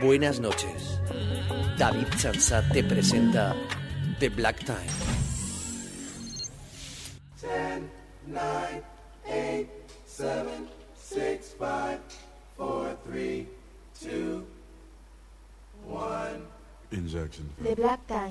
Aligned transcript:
Buenas 0.00 0.40
noches. 0.40 1.00
David 1.78 2.08
Chansa 2.18 2.62
te 2.72 2.82
presenta 2.82 3.54
The 4.18 4.28
Black 4.28 4.64
Time. 4.64 5.21
The 17.62 17.76
Black 17.76 18.06
Time, 18.08 18.21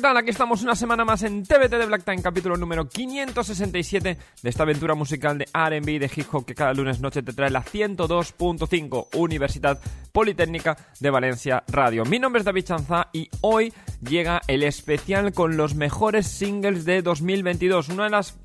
¿qué? 0.00 0.06
Aquí 0.06 0.30
estamos 0.30 0.62
una 0.62 0.74
semana 0.74 1.04
más 1.04 1.22
en 1.22 1.42
TBT 1.44 1.72
de 1.72 1.86
Black 1.86 2.04
Time, 2.04 2.22
capítulo 2.22 2.56
número 2.56 2.88
567 2.88 4.18
de 4.42 4.48
esta 4.50 4.62
aventura 4.62 4.94
musical 4.94 5.36
de 5.36 5.46
R&B 5.52 5.98
de 5.98 6.10
hip 6.14 6.26
hop 6.32 6.46
que 6.46 6.54
cada 6.54 6.72
lunes 6.72 7.00
noche 7.00 7.22
te 7.22 7.32
trae 7.32 7.50
la 7.50 7.62
102.5 7.62 9.08
Universidad 9.16 9.78
Politécnica 10.12 10.76
de 11.00 11.10
Valencia 11.10 11.64
Radio. 11.68 12.04
Mi 12.04 12.18
nombre 12.18 12.40
es 12.40 12.46
David 12.46 12.64
Chanza 12.64 13.08
y 13.12 13.28
hoy 13.42 13.72
llega 14.00 14.40
el 14.46 14.62
especial 14.62 15.32
con 15.32 15.56
los 15.56 15.74
mejores 15.74 16.26
singles 16.26 16.84
de 16.84 17.02
2022, 17.02 17.90
una 17.90 18.04
de 18.04 18.10
las 18.10 18.38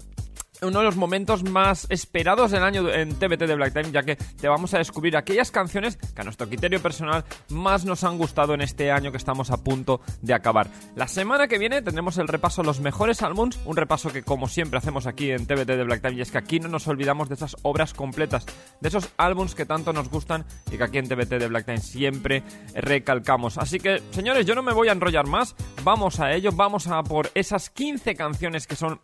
uno 0.61 0.79
de 0.79 0.85
los 0.85 0.95
momentos 0.95 1.43
más 1.43 1.87
esperados 1.89 2.51
del 2.51 2.63
año 2.63 2.89
en 2.89 3.15
TBT 3.15 3.45
de 3.47 3.55
Black 3.55 3.73
Time, 3.73 3.91
ya 3.91 4.03
que 4.03 4.15
te 4.15 4.47
vamos 4.47 4.73
a 4.73 4.77
descubrir 4.77 5.17
aquellas 5.17 5.51
canciones 5.51 5.97
que 5.97 6.21
a 6.21 6.23
nuestro 6.23 6.47
criterio 6.47 6.81
personal 6.81 7.25
más 7.49 7.85
nos 7.85 8.03
han 8.03 8.17
gustado 8.17 8.53
en 8.53 8.61
este 8.61 8.91
año 8.91 9.11
que 9.11 9.17
estamos 9.17 9.51
a 9.51 9.63
punto 9.63 10.01
de 10.21 10.33
acabar. 10.33 10.69
La 10.95 11.07
semana 11.07 11.47
que 11.47 11.57
viene 11.57 11.81
tendremos 11.81 12.17
el 12.17 12.27
repaso 12.27 12.63
los 12.63 12.79
mejores 12.79 13.21
álbums, 13.21 13.59
un 13.65 13.77
repaso 13.77 14.11
que 14.11 14.23
como 14.23 14.47
siempre 14.47 14.77
hacemos 14.77 15.07
aquí 15.07 15.31
en 15.31 15.45
TBT 15.45 15.67
de 15.67 15.83
Black 15.83 16.01
Time, 16.01 16.15
y 16.15 16.21
es 16.21 16.31
que 16.31 16.37
aquí 16.37 16.59
no 16.59 16.69
nos 16.69 16.87
olvidamos 16.87 17.29
de 17.29 17.35
esas 17.35 17.55
obras 17.61 17.93
completas, 17.93 18.45
de 18.81 18.89
esos 18.89 19.09
álbums 19.17 19.55
que 19.55 19.65
tanto 19.65 19.93
nos 19.93 20.09
gustan 20.09 20.45
y 20.71 20.77
que 20.77 20.83
aquí 20.83 20.97
en 20.97 21.07
TBT 21.07 21.39
de 21.39 21.47
Black 21.47 21.65
Time 21.65 21.77
siempre 21.79 22.43
recalcamos. 22.73 23.57
Así 23.57 23.79
que, 23.79 24.01
señores, 24.11 24.45
yo 24.45 24.55
no 24.55 24.63
me 24.63 24.73
voy 24.73 24.89
a 24.89 24.93
enrollar 24.93 25.27
más, 25.27 25.55
vamos 25.83 26.19
a 26.19 26.33
ello, 26.33 26.51
vamos 26.51 26.87
a 26.87 27.03
por 27.03 27.29
esas 27.35 27.69
15 27.69 28.15
canciones 28.15 28.67
que 28.67 28.75
son 28.75 28.99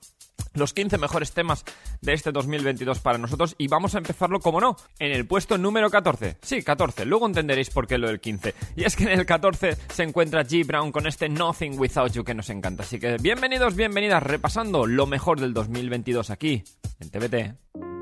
los 0.53 0.73
15 0.73 0.97
mejores 0.97 1.31
temas 1.31 1.63
de 2.01 2.13
este 2.13 2.31
2022 2.31 2.99
para 2.99 3.17
nosotros 3.17 3.55
y 3.57 3.67
vamos 3.67 3.95
a 3.95 3.99
empezarlo, 3.99 4.39
como 4.39 4.59
no, 4.59 4.75
en 4.99 5.11
el 5.11 5.25
puesto 5.25 5.57
número 5.57 5.89
14. 5.89 6.37
Sí, 6.41 6.63
14, 6.63 7.05
luego 7.05 7.25
entenderéis 7.25 7.69
por 7.69 7.87
qué 7.87 7.97
lo 7.97 8.07
del 8.07 8.19
15. 8.19 8.53
Y 8.75 8.83
es 8.83 8.95
que 8.95 9.03
en 9.03 9.19
el 9.19 9.25
14 9.25 9.77
se 9.93 10.03
encuentra 10.03 10.43
G. 10.43 10.65
Brown 10.65 10.91
con 10.91 11.07
este 11.07 11.29
Nothing 11.29 11.79
Without 11.79 12.11
You 12.11 12.23
que 12.23 12.33
nos 12.33 12.49
encanta. 12.49 12.83
Así 12.83 12.99
que 12.99 13.17
bienvenidos, 13.17 13.75
bienvenidas, 13.75 14.23
repasando 14.23 14.85
lo 14.85 15.05
mejor 15.05 15.39
del 15.39 15.53
2022 15.53 16.29
aquí, 16.29 16.63
en 16.99 17.09
TBT. 17.09 18.00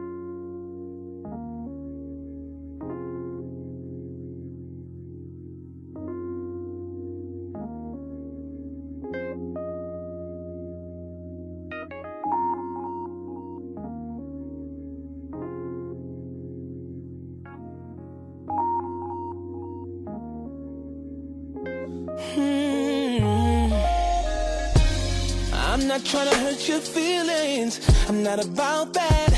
Your 26.70 26.80
feelings. 26.80 27.80
I'm 28.08 28.22
not 28.22 28.40
about 28.46 28.94
that. 28.94 29.32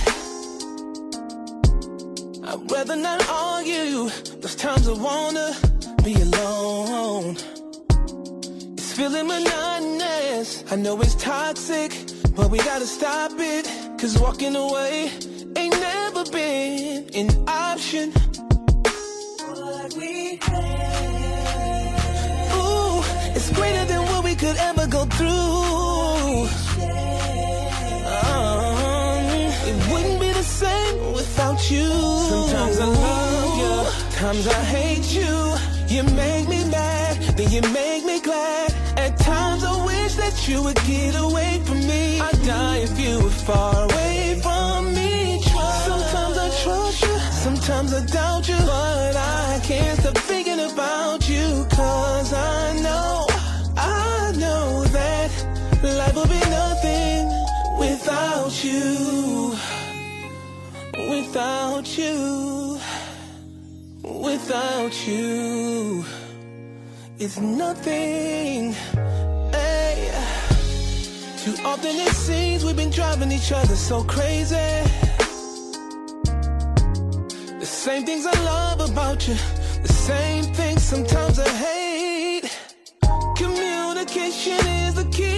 I'd 2.43 2.69
rather 2.69 2.97
not 2.97 3.25
argue. 3.29 4.09
Those 4.41 4.55
times 4.55 4.85
I 4.89 4.95
wanna 5.09 5.47
be 6.03 6.13
alone. 6.27 7.37
It's 8.77 8.91
feeling 8.97 9.27
monotonous. 9.27 10.65
I 10.73 10.75
know 10.75 10.99
it's 10.99 11.15
toxic, 11.15 11.91
but 12.35 12.51
we 12.51 12.57
gotta 12.57 12.87
stop 12.99 13.31
it. 13.37 13.65
Cause 13.97 14.19
walking 14.19 14.55
away 14.57 15.09
ain't 15.55 15.77
never 15.89 16.25
been 16.31 17.09
an 17.15 17.29
option. 17.47 18.11
What 19.55 19.93
we 19.95 20.37
Ooh, 22.59 22.99
it's 23.37 23.49
greater 23.57 23.85
than 23.85 24.01
what 24.09 24.21
we 24.25 24.35
could 24.35 24.57
ever 24.57 24.85
go 24.87 25.05
through. 25.05 25.50
You. 31.71 31.87
Sometimes 32.29 32.79
I 32.79 32.85
love 32.85 33.57
you, 33.61 34.17
times 34.17 34.47
I 34.47 34.61
hate 34.75 35.13
you. 35.13 35.55
You 35.87 36.03
make 36.15 36.47
me 36.47 36.63
mad, 36.69 37.17
then 37.37 37.49
you 37.51 37.61
make 37.73 38.05
me 38.05 38.19
glad. 38.21 38.73
At 38.97 39.17
times 39.17 39.63
I 39.63 39.85
wish 39.85 40.15
that 40.15 40.47
you 40.47 40.63
would 40.63 40.79
get 40.87 41.15
away 41.15 41.61
from 41.65 41.79
me. 41.79 42.19
I'd 42.19 42.41
die 42.45 42.77
if 42.77 42.99
you 42.99 43.23
were 43.23 43.37
far 43.47 43.85
away 43.85 44.39
from 44.41 44.93
me. 44.93 45.41
Sometimes 45.41 46.37
I 46.37 46.49
trust 46.63 47.01
you, 47.01 47.17
sometimes 47.45 47.93
I 47.93 48.05
doubt 48.05 48.47
you. 48.47 48.57
But 48.57 49.15
I 49.15 49.59
can't 49.63 49.99
stop 49.99 50.17
thinking 50.17 50.59
about 50.59 51.00
Without 61.41 61.97
you. 61.97 62.79
Without 64.03 65.07
you. 65.07 66.05
It's 67.17 67.39
nothing. 67.39 68.73
Hey. 69.51 70.11
Too 71.43 71.55
often 71.65 71.95
it 71.95 72.13
seems 72.13 72.63
we've 72.63 72.75
been 72.75 72.91
driving 72.91 73.31
each 73.31 73.51
other 73.51 73.75
so 73.75 74.03
crazy. 74.03 74.55
The 77.59 77.65
same 77.65 78.05
things 78.05 78.27
I 78.27 78.37
love 78.43 78.91
about 78.91 79.27
you, 79.27 79.33
the 79.81 79.93
same 79.93 80.43
things 80.53 80.83
sometimes 80.83 81.39
I 81.39 81.49
hate. 81.49 82.51
Communication 83.35 84.63
is 84.85 84.93
the 84.93 85.09
key. 85.11 85.30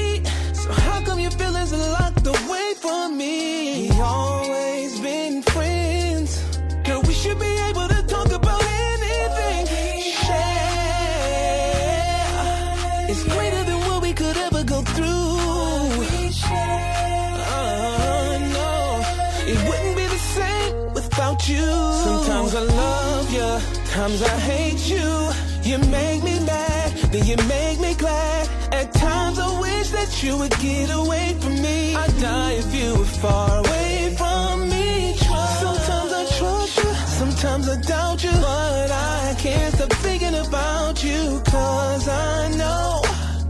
You 30.24 30.38
would 30.38 30.58
get 30.60 30.90
away 30.90 31.36
from 31.42 31.62
me. 31.62 31.96
I'd 31.96 32.22
die 32.22 32.54
if 32.54 32.74
you 32.74 32.98
were 32.98 33.14
far 33.24 33.60
away 33.60 34.16
from 34.18 34.70
me. 34.70 35.18
Sometimes 35.64 36.12
I 36.22 36.26
trust 36.38 36.78
you, 36.78 36.94
sometimes 37.20 37.68
I 37.68 37.82
doubt 37.82 38.24
you. 38.24 38.32
But 38.32 38.92
I 38.92 39.36
can't 39.38 39.74
stop 39.76 39.92
thinking 40.06 40.36
about 40.36 41.04
you, 41.04 41.42
cause 41.46 42.08
I 42.08 42.50
know, 42.62 43.02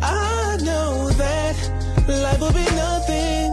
I 0.01 0.57
know 0.63 1.09
that 1.23 1.55
life 2.07 2.39
will 2.39 2.57
be 2.63 2.69
nothing 2.87 3.49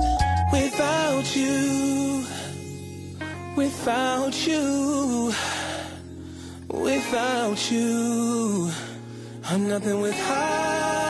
without 0.52 1.36
you, 1.36 2.24
without 3.56 4.46
you, 4.46 5.32
without 6.68 7.70
you. 7.70 8.70
I'm 9.44 9.68
nothing 9.68 10.00
without. 10.00 11.09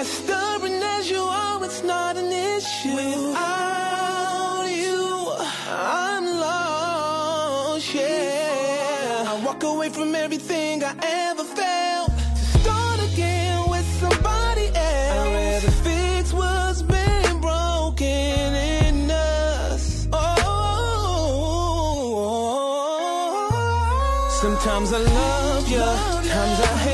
As 0.00 0.08
stubborn 0.08 0.82
as 0.96 1.10
you 1.10 1.22
are, 1.22 1.62
it's 1.62 1.82
not 1.82 2.16
an 2.16 2.32
issue. 2.32 2.94
Without 2.96 4.64
you, 4.64 5.34
I'm 5.68 6.24
lost, 6.40 7.94
yeah. 7.94 9.28
I 9.28 9.34
walk 9.44 9.62
away 9.62 9.90
from 9.90 10.14
everything 10.14 10.82
I 10.82 10.94
ever 11.28 11.44
felt 11.44 12.12
to 12.16 12.44
start 12.60 12.98
again 13.12 13.68
with 13.68 13.86
somebody 14.00 14.68
else. 14.68 15.18
I'd 15.18 15.34
rather 15.34 15.70
fix 15.84 16.32
what's 16.32 16.80
been 16.80 17.38
broken 17.42 18.54
in 18.84 19.10
us. 19.10 20.08
Oh, 20.14 20.40
sometimes 24.40 24.94
I 24.94 24.98
love 24.98 25.68
you, 25.68 25.78
times 25.78 26.60
I 26.70 26.74
hate 26.86 26.89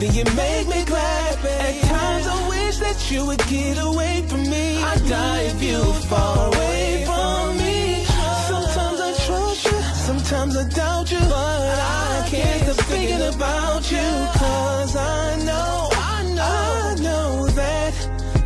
then 0.00 0.14
you 0.14 0.24
make 0.34 0.66
me 0.66 0.84
glad. 0.84 1.34
At 1.44 1.80
times 1.82 2.26
I 2.26 2.48
wish 2.48 2.78
that 2.78 3.10
you 3.10 3.26
would 3.26 3.44
get 3.48 3.76
away 3.78 4.24
from 4.26 4.42
me. 4.48 4.82
I'd 4.82 5.06
die 5.06 5.42
if 5.52 5.62
you 5.62 5.78
were 5.78 6.04
far 6.10 6.48
away 6.48 7.04
from 7.04 7.58
me. 7.58 8.04
Sometimes 8.48 9.00
I 9.00 9.12
trust 9.26 9.64
you, 9.66 9.80
sometimes 10.08 10.56
I 10.56 10.68
doubt 10.68 11.12
you. 11.12 11.18
But 11.18 11.78
I 11.78 12.26
can't 12.28 12.62
stop 12.62 12.86
thinking 12.86 13.22
about 13.34 13.90
you. 13.92 14.08
Cause 14.40 14.96
I 14.96 15.36
know, 15.44 15.90
I 15.92 16.22
know, 16.38 16.70
I 16.88 16.94
know 17.06 17.46
that 17.48 17.92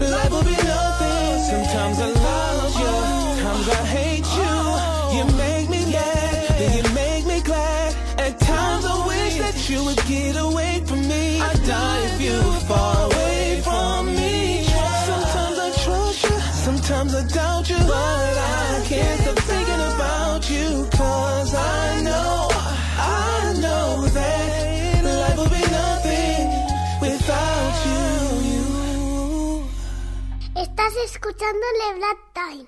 life 0.00 0.30
will 0.30 0.42
be 0.42 0.58
nothing. 0.74 1.38
Sometimes 1.52 1.98
I 2.00 2.10
love 2.28 2.74
you, 2.82 3.42
times 3.42 3.68
I 3.68 3.84
hate. 3.94 4.26
You 4.33 4.33
escuchando 31.14 31.64
Le 31.78 31.90
Time. 32.34 32.66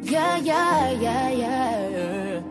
yeah, 0.02 0.36
yeah, 0.38 0.90
yeah, 0.92 1.28
yeah. 1.28 2.42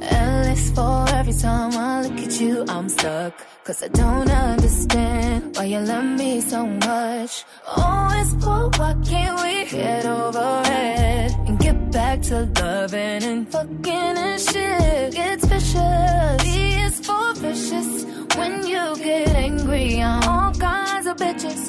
Endless 0.00 0.70
for 0.70 1.06
every 1.10 1.34
time 1.34 1.72
I 1.76 2.02
look 2.02 2.18
at 2.18 2.40
you, 2.40 2.64
I'm 2.66 2.88
stuck. 2.88 3.55
Cause 3.66 3.82
I 3.82 3.88
don't 3.88 4.30
understand 4.30 5.56
why 5.56 5.64
you 5.64 5.80
love 5.80 6.04
me 6.04 6.40
so 6.40 6.64
much. 6.64 7.44
Oh, 7.66 7.82
Always 7.82 8.34
but 8.34 8.78
why 8.78 8.94
can't 9.04 9.42
we 9.42 9.68
get 9.68 10.06
over 10.06 10.62
it 10.66 11.32
and 11.48 11.58
get 11.58 11.90
back 11.90 12.22
to 12.28 12.48
loving 12.62 13.24
and 13.24 13.50
fucking 13.50 14.16
and 14.26 14.40
shit? 14.40 15.14
It's 15.18 15.44
vicious, 15.46 16.42
B 16.44 16.74
is 16.86 17.00
for 17.04 17.34
vicious. 17.34 18.04
When 18.36 18.64
you 18.68 18.96
get 18.98 19.30
angry 19.30 20.00
on 20.00 20.22
all 20.22 20.52
kinds 20.54 21.08
of 21.08 21.16
bitches. 21.16 21.60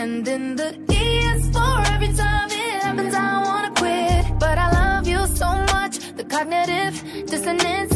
And 0.00 0.24
then 0.24 0.56
the 0.56 0.74
E 0.90 1.18
is 1.30 1.48
for 1.54 1.76
every 1.94 2.12
time 2.12 2.48
it 2.50 2.82
happens, 2.82 3.14
I 3.14 3.42
wanna 3.44 3.72
quit. 3.76 4.40
But 4.40 4.58
I 4.58 4.68
love 4.72 5.06
you 5.06 5.24
so 5.28 5.46
much, 5.72 5.98
the 6.16 6.24
cognitive 6.24 6.94
dissonance, 7.30 7.95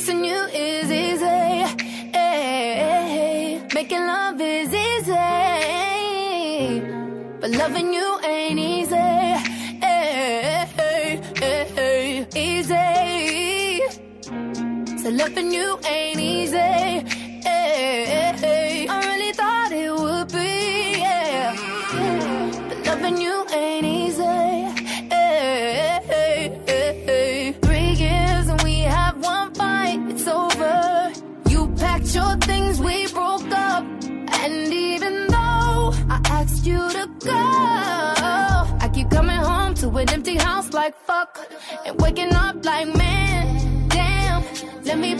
kissing 0.00 0.24
you 0.24 0.40
is 0.54 0.90
easy. 0.90 1.26
Hey, 2.16 3.60
making 3.74 4.06
love 4.06 4.40
is 4.40 4.72
easy. 4.72 5.12
But 7.40 7.50
loving 7.50 7.92
you 7.92 8.18
ain't 8.24 8.58
easy. 8.58 8.96
Hey, 9.84 11.20
easy. 12.34 13.82
So 15.02 15.10
loving 15.10 15.52
you 15.52 15.78
ain't 15.84 16.20
easy. 16.20 16.89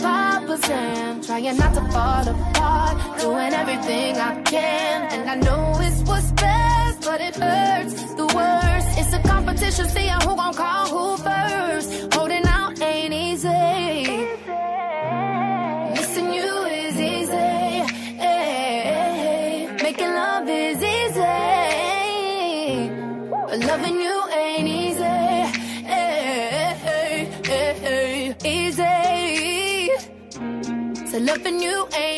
Me 0.01 0.57
Sam, 0.63 1.21
trying 1.21 1.57
not 1.57 1.73
to 1.75 1.81
fall 1.91 2.27
apart. 2.27 3.19
Doing 3.19 3.53
everything 3.53 4.17
I 4.17 4.41
can. 4.41 5.11
And 5.11 5.29
I 5.29 5.35
know 5.35 5.77
it's 5.79 6.01
what's 6.09 6.31
best, 6.31 7.01
but 7.01 7.21
it 7.21 7.35
hurts 7.35 7.93
the 8.15 8.25
worst. 8.25 8.87
It's 8.97 9.13
a 9.13 9.19
competition, 9.19 9.87
seeing 9.89 10.21
who 10.25 10.35
gon' 10.35 10.53
call 10.55 10.87
who 10.87 11.17
first. 11.17 12.13
Holding 12.15 12.47
Nothing 31.31 31.59
new. 31.59 31.87
ain't 31.95 32.10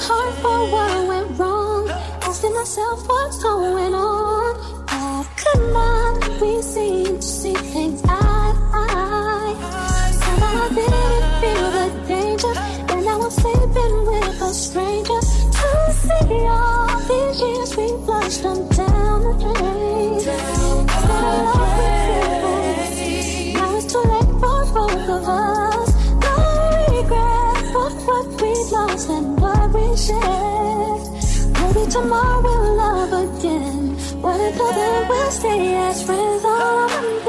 heart 0.00 0.34
for 0.42 0.58
what 0.72 1.08
went 1.08 1.38
wrong. 1.38 1.88
Asking 2.22 2.54
myself 2.54 3.06
what's 3.06 3.42
going 3.42 3.94
on. 3.94 4.09
people 34.50 34.72
that 34.72 35.08
will 35.08 35.30
stay 35.30 35.76
as 35.76 36.02
friends. 36.02 36.42
Oh. 36.44 37.19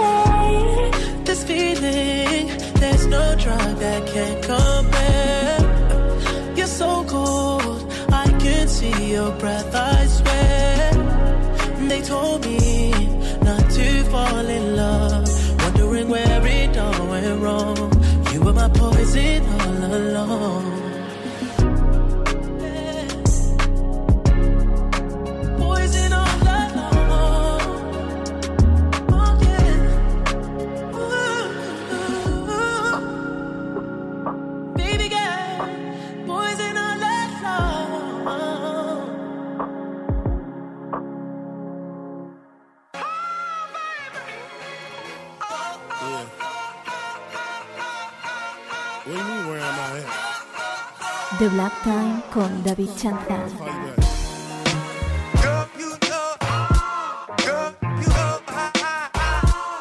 Black 51.52 51.74
Time 51.84 52.22
con 52.34 52.64
David 52.64 52.90
at? 53.06 53.52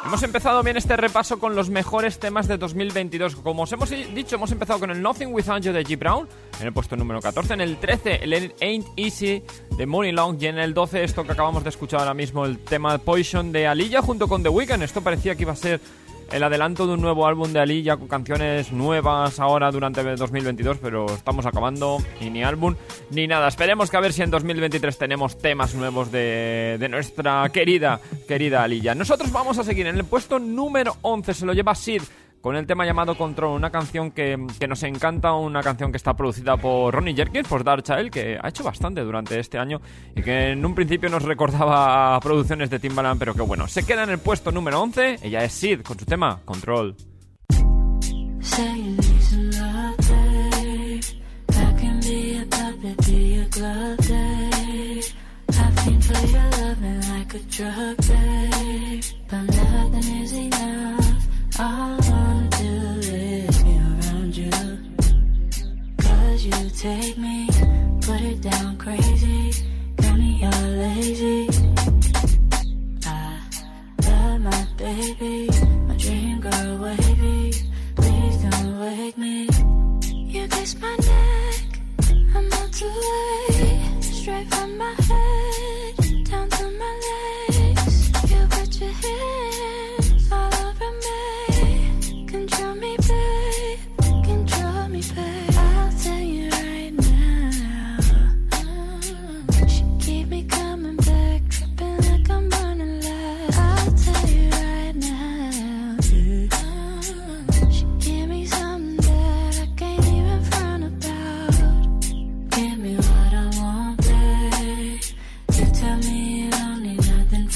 Hemos 0.04 0.22
empezado 0.24 0.64
bien 0.64 0.76
este 0.76 0.96
repaso 0.96 1.38
con 1.38 1.54
los 1.54 1.70
mejores 1.70 2.18
temas 2.18 2.48
de 2.48 2.58
2022. 2.58 3.36
Como 3.36 3.62
os 3.62 3.72
hemos 3.72 3.90
dicho, 3.90 4.34
hemos 4.34 4.50
empezado 4.50 4.80
con 4.80 4.90
el 4.90 5.00
Nothing 5.00 5.32
Without 5.32 5.62
You 5.62 5.72
de 5.72 5.84
G. 5.84 5.96
Brown, 5.96 6.28
en 6.58 6.66
el 6.66 6.72
puesto 6.72 6.96
número 6.96 7.20
14. 7.20 7.54
En 7.54 7.60
el 7.60 7.76
13, 7.76 8.24
el 8.24 8.52
Ain't 8.60 8.88
Easy 8.96 9.44
de 9.76 9.86
Money 9.86 10.10
Long. 10.10 10.42
Y 10.42 10.46
en 10.46 10.58
el 10.58 10.74
12, 10.74 11.04
esto 11.04 11.22
que 11.22 11.32
acabamos 11.32 11.62
de 11.62 11.70
escuchar 11.70 12.00
ahora 12.00 12.14
mismo, 12.14 12.44
el 12.44 12.58
tema 12.58 12.98
Poison 12.98 13.52
de 13.52 13.68
Aliyah 13.68 14.02
junto 14.02 14.26
con 14.26 14.42
The 14.42 14.48
Weeknd. 14.48 14.82
Esto 14.82 15.00
parecía 15.02 15.36
que 15.36 15.42
iba 15.42 15.52
a 15.52 15.56
ser 15.56 15.80
el 16.32 16.42
adelanto 16.42 16.86
de 16.86 16.94
un 16.94 17.00
nuevo 17.00 17.26
álbum 17.26 17.52
de 17.52 17.60
Aliyah 17.60 17.96
con 17.96 18.08
canciones 18.08 18.72
nuevas 18.72 19.40
ahora 19.40 19.70
durante 19.70 20.02
2022, 20.02 20.78
pero 20.78 21.06
estamos 21.06 21.46
acabando 21.46 21.98
y 22.20 22.30
ni 22.30 22.42
álbum 22.42 22.74
ni 23.10 23.26
nada. 23.26 23.48
Esperemos 23.48 23.90
que 23.90 23.96
a 23.96 24.00
ver 24.00 24.12
si 24.12 24.22
en 24.22 24.30
2023 24.30 24.96
tenemos 24.96 25.38
temas 25.38 25.74
nuevos 25.74 26.12
de, 26.12 26.76
de 26.78 26.88
nuestra 26.88 27.48
querida, 27.52 28.00
querida 28.28 28.62
Aliyah. 28.62 28.94
Nosotros 28.94 29.32
vamos 29.32 29.58
a 29.58 29.64
seguir 29.64 29.86
en 29.86 29.96
el 29.96 30.04
puesto 30.04 30.38
número 30.38 30.96
11, 31.02 31.34
se 31.34 31.46
lo 31.46 31.52
lleva 31.52 31.74
Sid 31.74 32.02
con 32.40 32.56
el 32.56 32.66
tema 32.66 32.86
llamado 32.86 33.16
Control, 33.16 33.56
una 33.56 33.70
canción 33.70 34.10
que, 34.10 34.38
que 34.58 34.66
nos 34.66 34.82
encanta, 34.82 35.32
una 35.34 35.62
canción 35.62 35.90
que 35.90 35.96
está 35.96 36.14
producida 36.14 36.56
por 36.56 36.94
Ronnie 36.94 37.14
Jerkins, 37.14 37.48
por 37.48 37.64
Dark 37.64 37.82
Child, 37.82 38.10
que 38.10 38.38
ha 38.40 38.48
hecho 38.48 38.64
bastante 38.64 39.02
durante 39.02 39.38
este 39.38 39.58
año 39.58 39.80
y 40.14 40.22
que 40.22 40.50
en 40.52 40.64
un 40.64 40.74
principio 40.74 41.08
nos 41.08 41.22
recordaba 41.22 42.18
producciones 42.20 42.70
de 42.70 42.78
Timbaland, 42.78 43.18
pero 43.18 43.34
que 43.34 43.42
bueno, 43.42 43.68
se 43.68 43.84
queda 43.84 44.04
en 44.04 44.10
el 44.10 44.18
puesto 44.18 44.50
número 44.52 44.80
11, 44.80 45.18
ella 45.22 45.44
es 45.44 45.52
Sid 45.52 45.82
con 45.82 45.98
su 45.98 46.06
tema 46.06 46.40
Control. 46.44 46.96
You 66.42 66.70
take 66.70 67.18
me, 67.18 67.48
put 68.00 68.22
it 68.22 68.40
down 68.40 68.78
crazy. 68.78 69.52
Got 69.96 70.16
me 70.18 70.42
all 70.42 70.68
lazy. 70.70 71.48
I 73.04 73.40
love 74.08 74.40
my 74.40 74.66
baby, 74.78 75.50
my 75.86 75.96
dream 75.98 76.40
girl 76.40 76.78
wavy. 76.78 77.52
Please 77.94 78.36
don't 78.38 78.80
wake 78.80 79.18
me. 79.18 79.48
You 80.08 80.48
kiss 80.48 80.80
my 80.80 80.96
neck, 80.96 81.80
I'm 82.34 82.48
not 82.48 82.72
too 82.72 82.88
late. 82.88 84.02
Straight 84.02 84.48
from 84.54 84.78
my 84.78 84.94
head 84.98 85.49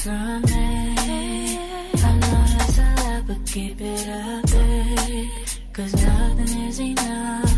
from 0.05 0.41
me. 0.43 1.57
I 1.97 2.11
know 2.21 2.45
that's 2.53 2.77
a 2.77 2.89
lot, 3.01 3.23
but 3.25 3.43
keep 3.47 3.81
it 3.81 4.07
up, 4.07 4.45
babe. 4.51 5.29
Cause 5.73 5.93
nothing 5.95 6.61
is 6.67 6.79
enough. 6.79 7.51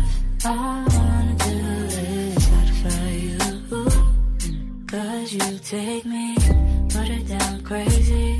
All 0.46 0.54
I 0.54 0.86
wanna 0.96 1.34
do 1.44 1.58
is 2.06 2.44
satisfy 2.48 3.10
you. 3.26 3.38
Cause 4.86 5.32
you 5.34 5.58
take 5.58 6.06
me, 6.06 6.36
put 6.88 7.10
it 7.10 7.28
down 7.28 7.60
crazy. 7.64 8.38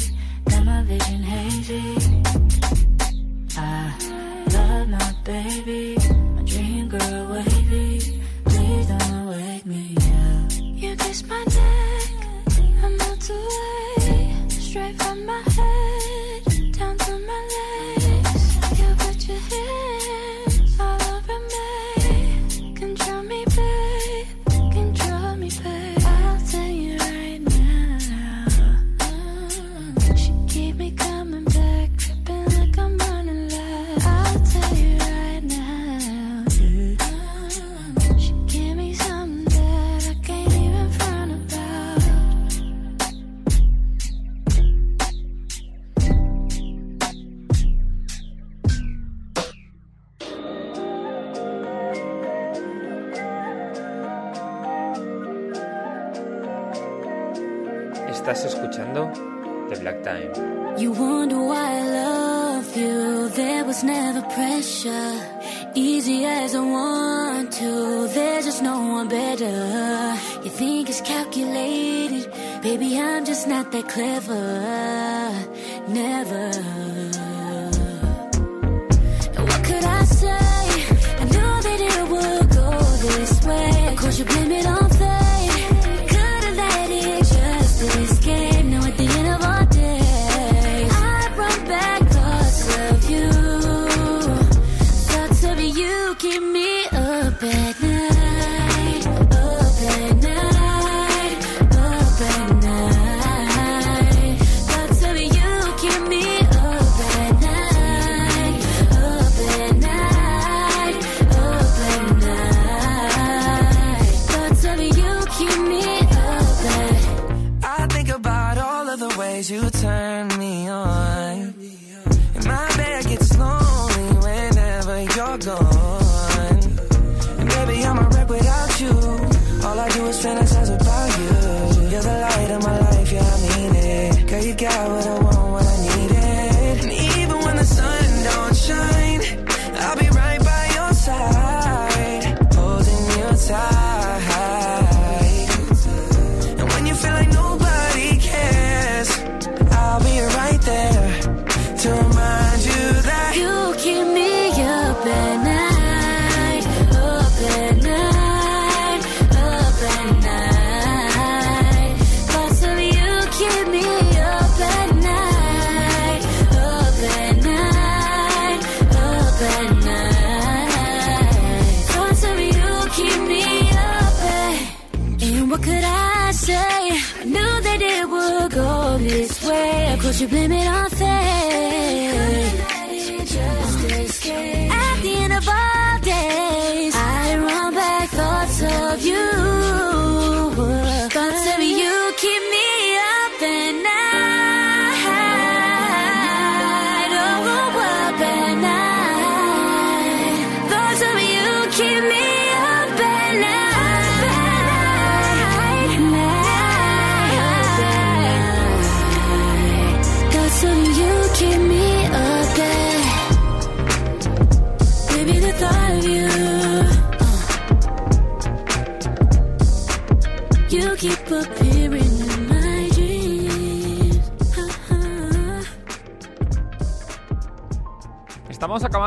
Got 0.48 0.64
my 0.64 0.82
vision 0.84 1.22
hazy. 1.22 2.37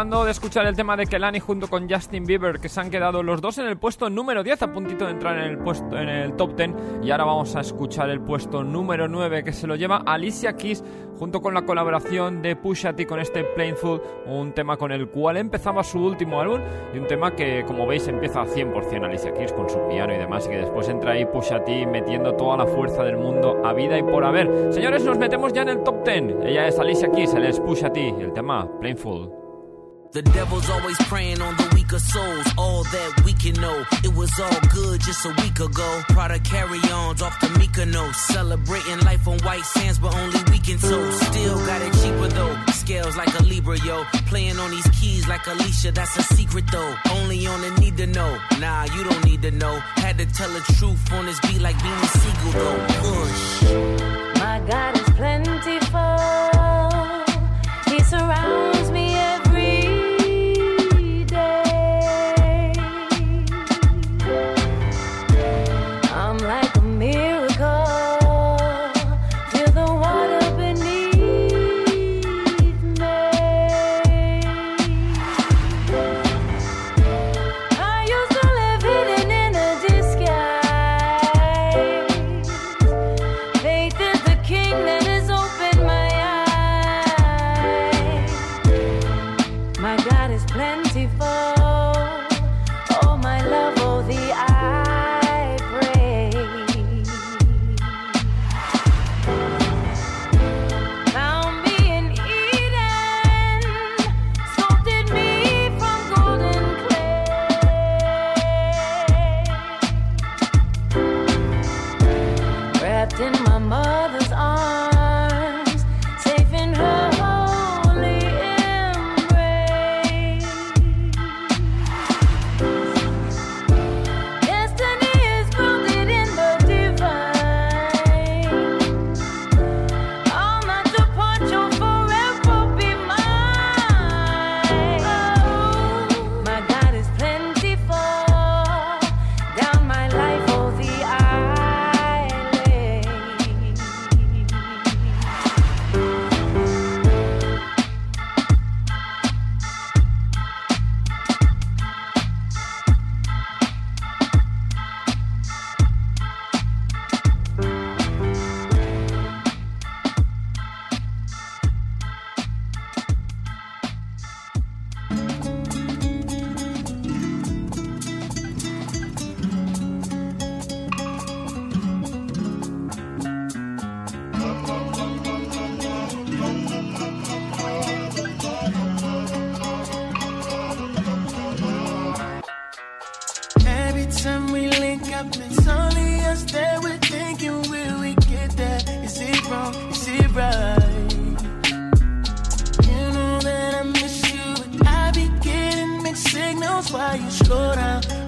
Acabando 0.02 0.26
de 0.26 0.32
escuchar 0.32 0.66
el 0.66 0.76
tema 0.76 0.98
de 0.98 1.06
Kelani 1.06 1.40
junto 1.40 1.68
con 1.68 1.88
Justin 1.88 2.26
Bieber, 2.26 2.60
que 2.60 2.70
se 2.70 2.80
han 2.80 2.90
quedado 2.90 3.22
los 3.22 3.40
dos 3.40 3.60
en 3.60 3.68
el 3.68 3.78
puesto 3.78 4.10
número 4.10 4.42
10, 4.42 4.64
a 4.64 4.74
puntito 4.74 5.06
de 5.06 5.12
entrar 5.12 5.38
en 5.38 5.44
el 5.44 5.60
puesto 5.60 5.96
en 5.96 6.10
el 6.10 6.36
top 6.36 6.56
10. 6.56 6.72
Y 7.04 7.12
ahora 7.12 7.26
vamos 7.26 7.56
a 7.56 7.60
escuchar 7.60 8.10
el 8.10 8.20
puesto 8.20 8.64
número 8.64 9.08
9, 9.08 9.44
que 9.44 9.54
se 9.54 9.68
lo 9.68 9.76
lleva 9.76 9.98
Alicia 9.98 10.54
Keys, 10.54 10.84
junto 11.20 11.40
con 11.40 11.54
la 11.54 11.66
colaboración 11.66 12.42
de 12.42 12.56
Pusha 12.56 12.96
T 12.96 13.06
con 13.06 13.20
este 13.20 13.44
Plainful, 13.44 14.02
un 14.26 14.54
tema 14.54 14.76
con 14.76 14.92
el 14.92 15.08
cual 15.08 15.38
empezaba 15.38 15.84
su 15.84 16.04
último 16.04 16.42
álbum, 16.42 16.62
y 16.96 16.98
un 16.98 17.06
tema 17.06 17.36
que, 17.36 17.64
como 17.68 17.86
veis, 17.86 18.08
empieza 18.08 18.42
a 18.42 18.48
100% 18.48 19.06
Alicia 19.06 19.36
Keys 19.36 19.54
con 19.54 19.70
su 19.70 19.88
piano 19.88 20.16
y 20.16 20.18
demás, 20.18 20.48
y 20.48 20.50
que 20.50 20.58
después 20.58 20.90
entra 20.90 21.12
ahí 21.12 21.26
Pusha 21.26 21.64
T 21.64 21.86
metiendo 21.86 22.34
toda 22.34 22.58
la 22.58 22.66
fuerza 22.66 23.04
del 23.04 23.18
mundo 23.18 23.62
a 23.64 23.72
vida 23.74 24.00
y 24.00 24.02
por 24.02 24.26
haber. 24.26 24.74
Señores, 24.74 25.06
nos 25.06 25.20
metemos 25.20 25.54
ya 25.54 25.62
en 25.62 25.70
el 25.70 25.84
top 25.84 26.04
10. 26.04 26.44
Ella 26.44 26.68
es 26.68 26.80
Alicia 26.80 27.12
Keys, 27.12 27.36
él 27.36 27.46
es 27.46 27.60
Pusha 27.60 27.94
T, 27.94 28.16
el 28.20 28.34
tema 28.34 28.68
Plainful. 28.80 29.41
The 30.14 30.22
devil's 30.22 30.70
always 30.70 30.98
preying 31.08 31.42
on 31.42 31.56
the 31.56 31.72
weaker 31.74 32.00
souls. 32.00 32.46
All 32.58 32.84
that 32.84 33.22
we 33.24 33.32
can 33.32 33.54
know. 33.62 33.86
It 34.04 34.14
was 34.14 34.30
all 34.42 34.60
good 34.70 35.00
just 35.00 35.26
a 35.26 35.30
week 35.42 35.58
ago. 35.60 36.02
Product 36.10 36.44
carry-ons 36.44 37.22
off 37.22 37.40
the 37.40 37.48
Mykonos. 37.48 38.16
Celebrating 38.16 39.00
life 39.06 39.26
on 39.26 39.40
white 39.40 39.64
sands, 39.64 40.00
but 40.00 40.14
only 40.14 40.40
weekend 40.52 40.82
toast. 40.82 41.24
Still 41.32 41.66
got 41.66 41.82
it 41.82 41.94
cheaper 42.04 42.28
though. 42.28 42.58
Scales 42.74 43.16
like 43.16 43.40
a 43.40 43.44
Libra, 43.44 43.78
yo. 43.80 44.04
Playing 44.28 44.60
on 44.60 44.72
these 44.72 44.90
keys 45.00 45.30
like 45.30 45.48
Alicia, 45.48 45.94
that's 45.94 46.18
a 46.18 46.24
secret 46.24 46.66
though. 46.74 46.94
Only 47.12 47.48
on 47.48 47.62
the 47.62 47.72
need 47.80 47.96
to 47.96 48.08
know. 48.08 48.38
Nah, 48.60 48.84
you 48.94 49.06
don't 49.06 49.24
need 49.24 49.42
to 49.44 49.52
know. 49.52 49.80
Had 49.96 50.18
to 50.18 50.26
tell 50.26 50.50
the 50.50 50.60
truth 50.76 51.14
on 51.14 51.26
this 51.26 51.40
beat 51.40 51.62
like 51.62 51.82
being 51.82 51.94
a 51.94 52.08
Siegel 52.08 52.52
though. 52.52 52.86
Push. 53.00 54.40
My 54.42 54.60
God 54.68 54.98
is 54.98 55.10
plentiful. 55.16 56.51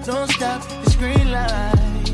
Don't 0.04 0.28
stop, 0.28 0.62
it's 0.82 0.96
green 0.96 1.30
light. 1.32 2.12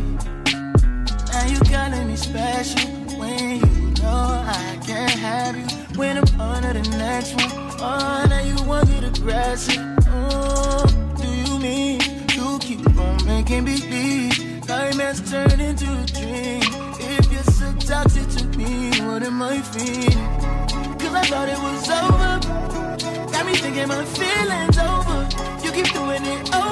Now 1.33 1.46
you 1.46 1.59
calling 1.59 2.07
me 2.07 2.14
special 2.14 2.88
when 3.18 3.57
you 3.57 3.94
know 4.00 4.44
I 4.46 4.79
can't 4.87 5.11
have 5.11 5.57
you. 5.57 5.64
When 5.98 6.18
I'm 6.18 6.40
under 6.40 6.72
the 6.72 6.88
next 6.98 7.35
one, 7.35 7.50
oh, 7.81 8.26
now 8.29 8.38
you 8.42 8.55
want 8.64 8.87
to 8.87 8.94
get 8.94 9.18
aggressive. 9.18 9.83
Oh, 10.07 10.87
do 11.20 11.26
you 11.26 11.59
mean 11.59 12.00
you 12.33 12.61
keep 12.61 12.87
on 12.96 13.24
making 13.26 13.64
me 13.64 13.81
believe 13.81 14.68
nightmares 14.68 15.29
turn 15.29 15.59
into 15.61 15.87
a 15.87 16.07
dream? 16.07 16.62
If 17.00 17.33
you're 17.33 17.42
so 17.42 17.72
toxic 17.81 18.29
to 18.38 18.57
me, 18.57 18.90
what 19.00 19.24
am 19.24 19.42
I 19.42 19.61
feeling? 19.62 20.29
Cause 20.96 21.12
I 21.12 21.24
thought 21.24 21.48
it 21.48 21.59
was 21.59 21.90
over. 21.90 23.33
Got 23.33 23.46
me 23.46 23.55
thinking 23.55 23.88
my 23.88 24.05
feelings 24.05 24.79
over. 24.79 25.29
You 25.64 25.72
keep 25.72 25.92
doing 25.92 26.24
it 26.24 26.55
over. 26.55 26.69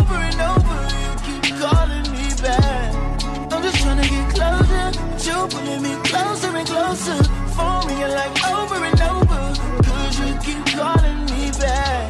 Trying 3.79 4.03
to 4.03 4.09
get 4.09 4.35
closer. 4.35 4.87
But 5.11 5.27
you 5.27 5.39
pulling 5.53 5.83
me 5.83 5.95
closer 6.05 6.57
and 6.57 6.67
closer. 6.67 7.19
For 7.55 7.75
me, 7.87 7.95
you're 8.01 8.15
like 8.21 8.35
over 8.53 8.79
and 8.91 9.01
over. 9.13 9.43
Cause 9.87 10.19
you 10.21 10.31
keep 10.47 10.65
calling 10.77 11.21
me 11.27 11.51
back. 11.61 12.07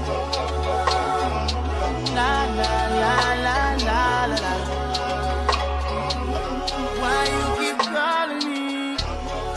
La 2.16 2.32
la 2.58 2.74
la 3.02 3.16
la 3.46 3.58
la 3.86 4.00
la 4.28 4.36
la. 4.42 4.54
Why 7.00 7.20
you 7.34 7.44
keep 7.60 7.78
calling 7.94 8.44
me 8.48 8.96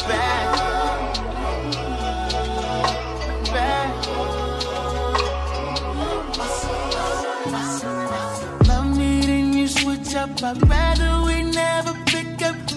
back? 0.10 0.46
Back. 3.54 3.90
Love 8.68 8.90
me, 8.98 9.22
then 9.22 9.54
you 9.54 9.68
switch 9.68 10.16
up. 10.16 10.44
I'd 10.44 10.70
rather 10.70 10.91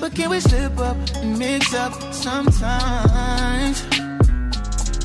But 0.00 0.14
can 0.14 0.30
we 0.30 0.40
slip 0.40 0.78
up 0.78 0.96
and 1.16 1.38
mix 1.38 1.74
up 1.74 1.92
sometimes? 2.12 3.84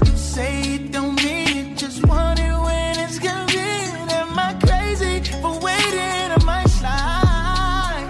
You 0.06 0.18
say 0.18 0.62
it 0.76 0.92
don't 0.92 1.16
mean 1.24 1.72
it, 1.72 1.78
just 1.78 2.06
want 2.06 2.40
it 2.40 2.52
when 2.52 3.00
it's 3.00 3.20
convenient. 3.20 4.12
Am 4.12 4.38
I 4.38 4.54
crazy 4.66 5.22
for 5.42 5.60
waiting 5.60 6.32
on 6.32 6.46
my 6.46 6.64
slide? 6.66 8.08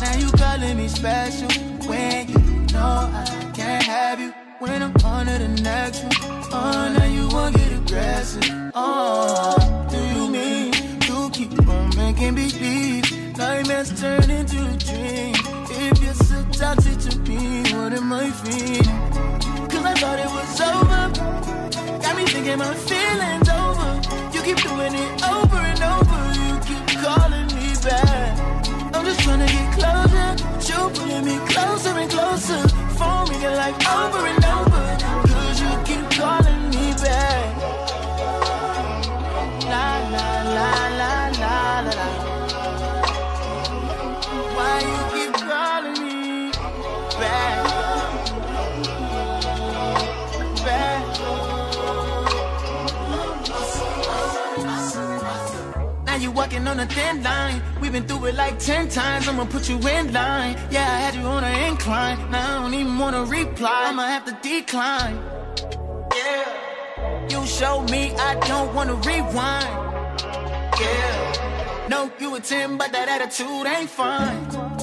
Now 0.00 0.14
you 0.16 0.30
calling 0.32 0.76
me 0.76 0.88
special 0.88 1.50
when 1.86 2.28
you 2.28 2.38
know 2.72 3.10
I 3.12 3.50
can't 3.54 3.84
have 3.84 4.20
you. 4.20 4.32
When 4.60 4.82
I'm 4.82 4.94
on 5.04 5.26
to 5.26 5.38
the 5.38 5.48
next 5.62 6.02
one, 6.02 6.12
oh, 6.52 6.94
now 6.96 7.04
you 7.04 7.28
won't 7.28 7.54
get 7.54 7.72
aggressive. 7.72 8.72
Oh, 8.74 9.86
do 9.90 9.98
you 10.18 10.28
mean 10.28 10.72
you 11.06 11.30
keep 11.30 11.68
on 11.68 11.96
making 11.96 12.34
me 12.34 12.50
believe 12.50 13.36
nightmares 13.38 14.00
turn 14.00 14.28
into 14.30 14.58
a 14.58 14.76
dream? 14.76 15.37
Walking 56.48 56.66
on 56.66 56.80
a 56.80 56.86
thin 56.86 57.22
line. 57.22 57.62
We've 57.80 57.92
been 57.92 58.06
through 58.06 58.26
it 58.26 58.34
like 58.34 58.58
ten 58.58 58.88
times. 58.88 59.28
I'ma 59.28 59.44
put 59.44 59.68
you 59.68 59.76
in 59.76 60.12
line. 60.12 60.56
Yeah, 60.70 60.80
I 60.80 60.98
had 61.04 61.14
you 61.14 61.20
on 61.22 61.44
an 61.44 61.68
incline. 61.68 62.30
Now 62.30 62.58
I 62.58 62.62
don't 62.62 62.74
even 62.74 62.98
wanna 62.98 63.24
reply. 63.24 63.88
I'ma 63.88 64.06
have 64.06 64.24
to 64.24 64.38
decline. 64.42 65.20
Yeah. 66.16 67.28
You 67.28 67.46
showed 67.46 67.90
me 67.90 68.14
I 68.14 68.34
don't 68.46 68.74
wanna 68.74 68.94
rewind. 68.94 69.68
Yeah. 70.80 71.86
No, 71.90 72.10
you 72.18 72.34
a 72.34 72.40
10, 72.40 72.78
but 72.78 72.92
that 72.92 73.08
attitude 73.08 73.66
ain't 73.66 73.90
fine. 73.90 74.77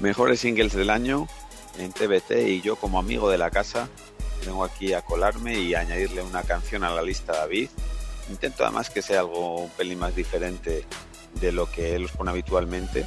Mejores 0.00 0.40
singles 0.40 0.72
del 0.72 0.90
año 0.90 1.28
en 1.78 1.92
TBT 1.92 2.48
y 2.48 2.60
yo 2.60 2.76
como 2.76 2.98
amigo 2.98 3.30
de 3.30 3.38
la 3.38 3.50
casa 3.50 3.88
vengo 4.44 4.64
aquí 4.64 4.94
a 4.94 5.02
colarme 5.02 5.60
y 5.60 5.74
añadirle 5.74 6.22
una 6.22 6.42
canción 6.42 6.82
a 6.82 6.90
la 6.90 7.02
lista 7.02 7.34
David. 7.34 7.68
Intento 8.30 8.64
además 8.64 8.90
que 8.90 9.02
sea 9.02 9.20
algo 9.20 9.58
un 9.58 9.70
pelín 9.70 10.00
más 10.00 10.16
diferente 10.16 10.84
de 11.40 11.52
lo 11.52 11.70
que 11.70 11.94
él 11.94 12.02
los 12.02 12.12
pone 12.12 12.30
habitualmente. 12.30 13.06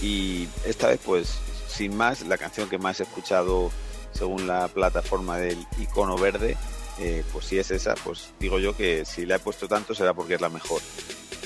Y 0.00 0.48
esta 0.64 0.86
vez 0.86 1.00
pues 1.04 1.38
sin 1.68 1.96
más, 1.96 2.22
la 2.22 2.38
canción 2.38 2.68
que 2.68 2.78
más 2.78 3.00
he 3.00 3.02
escuchado 3.02 3.70
según 4.12 4.46
la 4.46 4.68
plataforma 4.68 5.36
del 5.36 5.58
icono 5.78 6.16
verde, 6.16 6.56
eh, 7.00 7.24
pues 7.32 7.46
si 7.46 7.58
es 7.58 7.70
esa, 7.70 7.94
pues 7.94 8.32
digo 8.38 8.58
yo 8.58 8.76
que 8.76 9.04
si 9.04 9.24
la 9.24 9.36
he 9.36 9.38
puesto 9.38 9.66
tanto 9.66 9.94
será 9.94 10.12
porque 10.12 10.34
es 10.34 10.40
la 10.40 10.50
mejor 10.50 10.82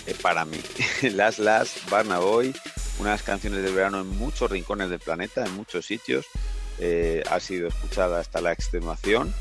eh, 0.06 0.14
para 0.20 0.44
mí. 0.44 0.58
Las 1.02 1.38
Las, 1.38 1.88
Barna 1.88 2.18
Boy, 2.18 2.54
unas 2.98 3.22
canciones 3.22 3.62
de 3.62 3.70
verano 3.70 4.00
en 4.00 4.08
muchos 4.08 4.50
rincones 4.50 4.90
del 4.90 4.98
planeta, 5.00 5.44
en 5.44 5.54
muchos 5.54 5.86
sitios. 5.86 6.26
eh, 6.80 7.22
ha 7.30 7.38
sido 7.38 7.68
escuchada 7.68 8.18
hasta 8.18 8.40
la 8.40 8.50
extenuación 8.52 9.32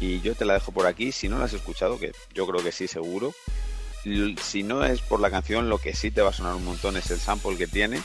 y 0.00 0.20
yo 0.20 0.34
te 0.34 0.44
la 0.44 0.54
dejo 0.54 0.72
por 0.72 0.86
aquí. 0.86 1.12
Si 1.12 1.28
no 1.28 1.38
la 1.38 1.46
has 1.46 1.52
escuchado, 1.52 1.98
que 1.98 2.12
yo 2.32 2.46
creo 2.46 2.62
que 2.62 2.72
sí, 2.72 2.86
seguro. 2.86 3.34
Si 4.42 4.62
no 4.62 4.84
es 4.84 5.02
por 5.02 5.20
la 5.20 5.30
canción, 5.30 5.68
lo 5.68 5.78
que 5.78 5.94
sí 5.94 6.10
te 6.10 6.22
va 6.22 6.30
a 6.30 6.32
sonar 6.32 6.54
un 6.54 6.64
montón 6.64 6.96
es 6.96 7.10
el 7.10 7.18
sample 7.18 7.58
que 7.58 7.66
tiene, 7.66 8.00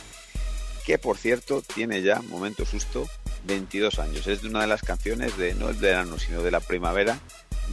que 0.85 0.97
por 0.97 1.17
cierto 1.17 1.61
tiene 1.61 2.01
ya, 2.01 2.21
momento 2.23 2.65
susto, 2.65 3.07
22 3.45 3.99
años. 3.99 4.27
Es 4.27 4.41
de 4.41 4.49
una 4.49 4.61
de 4.61 4.67
las 4.67 4.81
canciones 4.81 5.37
de, 5.37 5.53
no 5.55 5.69
el 5.69 5.75
verano, 5.75 6.17
sino 6.19 6.41
de 6.41 6.51
la 6.51 6.59
primavera 6.59 7.19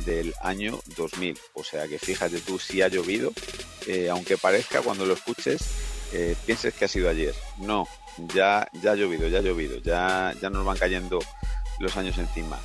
del 0.05 0.35
año 0.43 0.81
2000. 0.97 1.39
O 1.55 1.65
sea 1.65 1.87
que 1.89 1.99
fíjate 1.99 2.41
tú 2.41 2.59
si 2.59 2.83
ha 2.83 2.89
llovido, 2.89 3.33
eh, 3.87 4.09
aunque 4.11 4.39
parezca 4.39 4.83
cuando 4.83 5.07
lo 5.07 5.15
escuches, 5.15 5.63
eh, 6.13 6.37
pienses 6.47 6.75
que 6.75 6.85
ha 6.85 6.89
sido 6.89 7.09
ayer. 7.09 7.35
No, 7.59 7.87
ya, 8.35 8.69
ya 8.83 8.93
ha 8.93 8.95
llovido, 8.95 9.29
ya 9.29 9.39
ha 9.39 9.43
llovido, 9.43 9.79
ya, 9.79 10.35
ya 10.41 10.51
nos 10.51 10.65
van 10.65 10.79
cayendo 10.79 11.19
los 11.81 11.97
años 11.97 12.19
encima. 12.19 12.59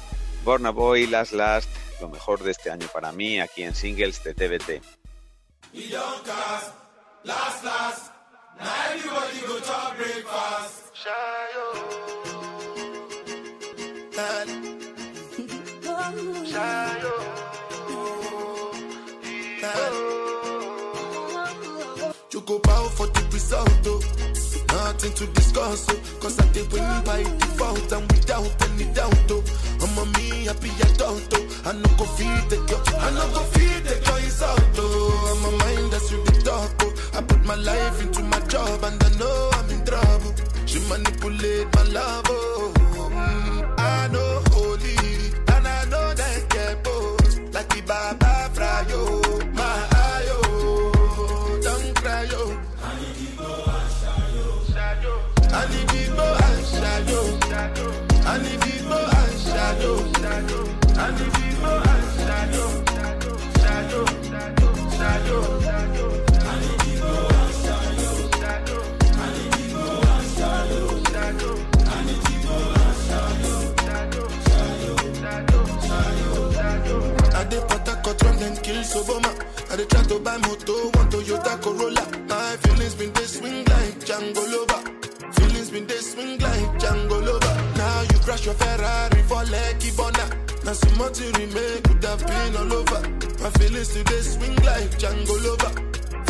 Borna 0.44 0.70
Boy, 0.70 1.08
Last 1.08 1.34
Last, 1.34 1.70
lo 2.00 2.10
mejor 2.10 2.44
de 2.44 2.52
este 2.52 2.70
año 2.70 2.88
para 2.94 3.12
mí, 3.12 3.40
aquí 3.40 3.64
en 3.64 3.76
singles 3.76 4.24
de 4.24 4.34
TBT. 4.34 4.82
We 5.74 5.90
don't 5.90 6.24
cast, 6.24 6.74
last, 7.24 7.64
last. 7.64 8.12
Now 8.58 8.66
everybody 8.92 9.42
go 9.42 9.60
to 9.60 9.96
breakfast. 9.98 10.88
You 22.34 22.42
go 22.42 22.60
bow 22.60 22.88
for 22.90 23.08
the 23.08 23.22
result, 23.32 23.70
oh. 23.86 24.02
Nothing 24.68 25.14
to 25.14 25.26
discuss, 25.34 25.86
oh. 25.90 26.00
Cause 26.20 26.40
I 26.40 26.48
did 26.54 26.72
win 26.72 26.84
by 27.06 27.24
default 27.24 27.92
and 27.92 28.12
without 28.12 28.52
any 28.70 28.86
doubt, 28.94 29.32
oh. 29.32 29.44
I'm 29.82 29.98
a 29.98 30.06
me 30.18 30.46
happy 30.46 30.70
adult, 30.82 31.34
oh. 31.34 31.62
I 31.66 31.74
no 31.74 31.90
go 31.98 32.06
feed 32.06 32.50
the 32.50 32.58
girl, 32.68 32.84
I 33.00 33.12
no 33.12 33.26
go 33.34 33.42
feed 33.54 33.84
the 33.86 33.96
girl 34.06 34.18
insult, 34.18 34.78
oh. 34.78 35.34
I'm 35.34 35.54
a 35.54 35.58
mind 35.64 35.92
that's 35.94 36.12
really 36.12 36.42
dark, 36.44 36.72
oh. 36.82 36.94
I 37.14 37.22
put 37.22 37.46
my 37.46 37.56
life 37.56 38.02
into 38.02 38.24
my 38.24 38.40
job 38.48 38.84
and 38.84 39.02
I 39.04 39.10
know 39.18 39.50
I'm 39.54 39.70
in 39.70 39.86
trouble. 39.86 40.34
She 40.66 40.80
manipulate 40.90 41.74
my 41.76 41.84
love, 41.84 42.26
oh. 42.30 42.74
Baba 47.88 48.50
Frayo, 48.54 49.22
don't 51.64 51.96
cry 51.96 52.24
yo. 52.24 52.44
Alibibo 52.84 53.50
Ashayo, 53.78 54.46
Alibibo 55.60 56.28
Ashayo, 56.48 57.22
Alibibo 58.32 59.00
Ashayo, 59.22 59.94
Alibibo 61.04 61.78
dey 78.08 78.14
put 78.14 78.22
a 78.22 78.40
cut 78.40 78.64
kill 78.64 78.82
Soboma. 78.84 79.32
I 79.72 79.76
dey 79.76 79.86
try 79.86 80.04
to 80.04 80.20
buy 80.20 80.38
moto, 80.38 80.90
one 80.96 81.10
Toyota 81.10 81.62
Corolla. 81.62 82.04
My 82.28 82.56
feelings 82.58 82.96
been 82.96 83.12
they 83.14 83.24
swing 83.26 83.66
like 83.66 84.00
Django 84.06 84.44
Lover. 84.52 84.82
Feelings 85.34 85.70
been 85.72 85.88
they 85.88 85.98
swing 85.98 86.40
like 86.40 86.80
Django 86.80 87.18
Lover. 87.26 87.56
Now 87.78 88.02
you 88.02 88.20
crash 88.20 88.46
your 88.46 88.56
Ferrari 88.56 89.22
for 89.24 89.44
Lucky 89.46 89.92
Bona. 89.98 90.26
Now 90.64 90.74
so 90.74 90.90
much 90.98 91.20
you 91.20 91.32
remain 91.34 91.82
could 91.84 92.04
have 92.04 92.26
been 92.26 92.56
all 92.58 92.74
over. 92.74 93.02
My 93.42 93.50
feelings 93.60 93.90
today 93.94 94.22
swing 94.22 94.56
like 94.64 94.90
Django 95.00 95.36
Lover. 95.44 95.74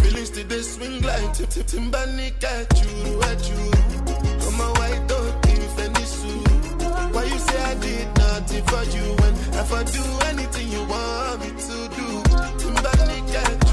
Feelings 0.01 0.29
today 0.31 0.61
swing 0.61 1.01
like 1.01 1.33
Tip 1.33 1.49
Tip 1.49 1.65
Timbani 1.67 2.31
at 2.43 2.71
you, 2.81 3.21
at 3.23 3.49
you. 3.49 3.71
I'm 4.47 4.61
a 4.61 4.67
white 4.79 5.07
dog 5.07 5.45
in 5.49 5.61
Fenisu. 5.75 7.13
Why 7.13 7.23
you 7.25 7.37
say 7.39 7.61
I 7.63 7.75
did 7.75 8.16
nothing 8.47 8.63
for 8.65 8.83
you 8.97 9.03
when 9.15 9.33
if 9.33 9.73
I 9.73 9.83
do 9.83 10.03
anything 10.27 10.67
you 10.69 10.83
want 10.88 11.41
me 11.41 11.49
to 11.49 11.89
do? 11.95 12.07
Timbani 12.57 13.36
at 13.36 13.66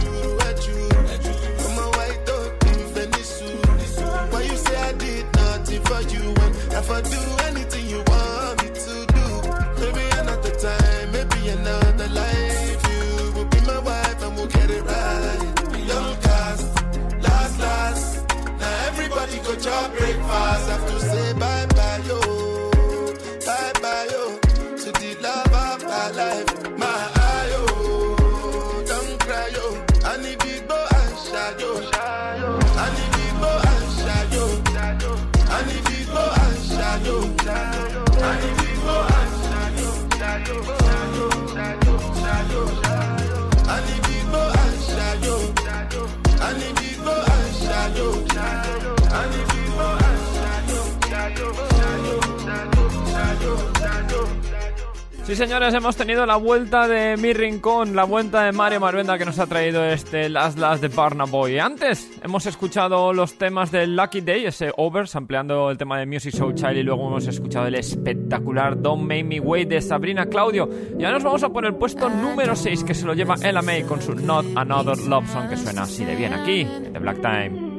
Señores, 55.74 55.87
hemos 55.87 55.96
tenido 55.96 56.24
la 56.24 56.37
vuelta 56.37 56.87
de 56.87 57.16
mi 57.16 57.32
rincón, 57.32 57.96
la 57.96 58.04
vuelta 58.04 58.44
de 58.44 58.52
Mario 58.52 58.78
Maruenda 58.78 59.18
que 59.18 59.24
nos 59.24 59.40
ha 59.40 59.46
traído 59.48 59.84
este 59.84 60.28
Last 60.28 60.56
Last 60.56 60.80
de 60.80 60.87
Barna 60.87 61.24
Boy. 61.24 61.58
Antes 61.58 62.08
hemos 62.22 62.46
escuchado 62.46 63.12
los 63.12 63.37
temas 63.38 63.72
de 63.72 63.88
Lucky 63.88 64.20
Day, 64.20 64.46
ese 64.46 64.70
over, 64.76 65.08
ampliando 65.12 65.72
el 65.72 65.76
tema 65.76 65.98
de 65.98 66.06
Music 66.06 66.32
Show 66.32 66.52
Child, 66.52 66.76
y 66.76 66.82
luego 66.84 67.08
hemos 67.08 67.26
escuchado 67.26 67.66
el 67.66 67.74
espectacular 67.74 68.80
Don't 68.80 69.02
Make 69.02 69.24
Me 69.24 69.40
Wait 69.40 69.68
de 69.68 69.82
Sabrina 69.82 70.26
Claudio. 70.26 70.68
Y 70.96 71.02
ahora 71.02 71.14
nos 71.14 71.24
vamos 71.24 71.42
a 71.42 71.48
poner 71.48 71.72
el 71.72 71.76
puesto 71.76 72.08
número 72.08 72.54
6 72.54 72.84
que 72.84 72.94
se 72.94 73.04
lo 73.04 73.14
lleva 73.14 73.34
Ella 73.42 73.60
May 73.60 73.82
con 73.82 74.00
su 74.00 74.14
Not 74.14 74.46
Another 74.54 74.98
Love 74.98 75.28
Song 75.28 75.48
que 75.48 75.56
suena 75.56 75.82
así 75.82 76.04
de 76.04 76.14
bien 76.14 76.34
aquí, 76.34 76.62
de 76.64 76.98
Black 77.00 77.20
Time. 77.20 77.74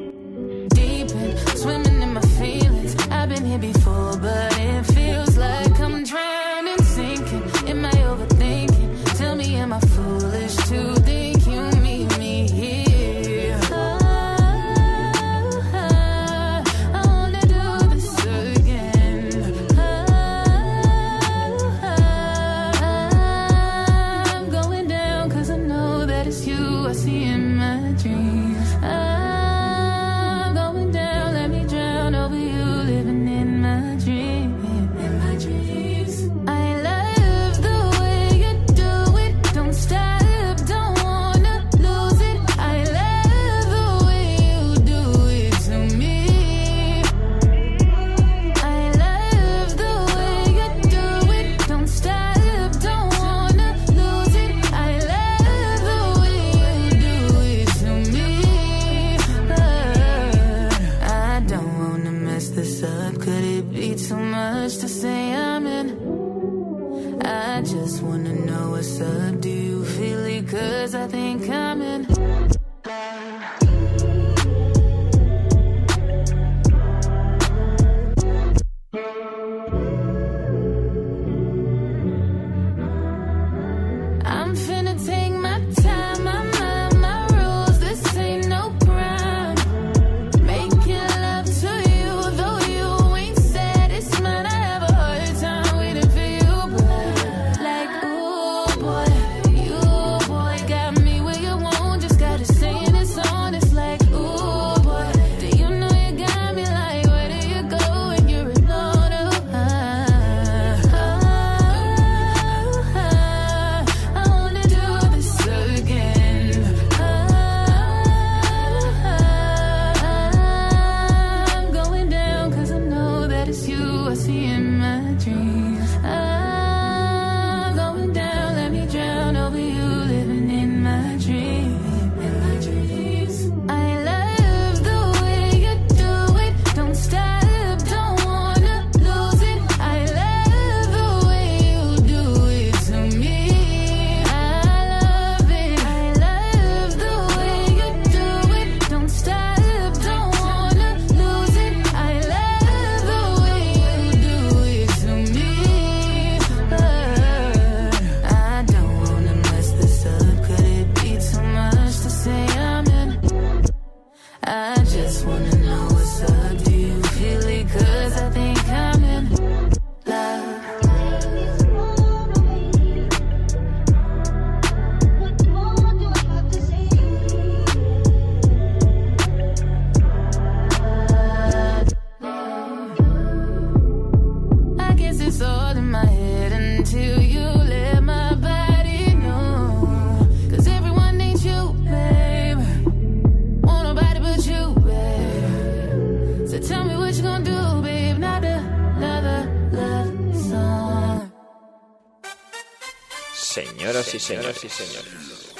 Señores, 204.56 204.64
y 204.64 204.68
señores, 204.68 205.54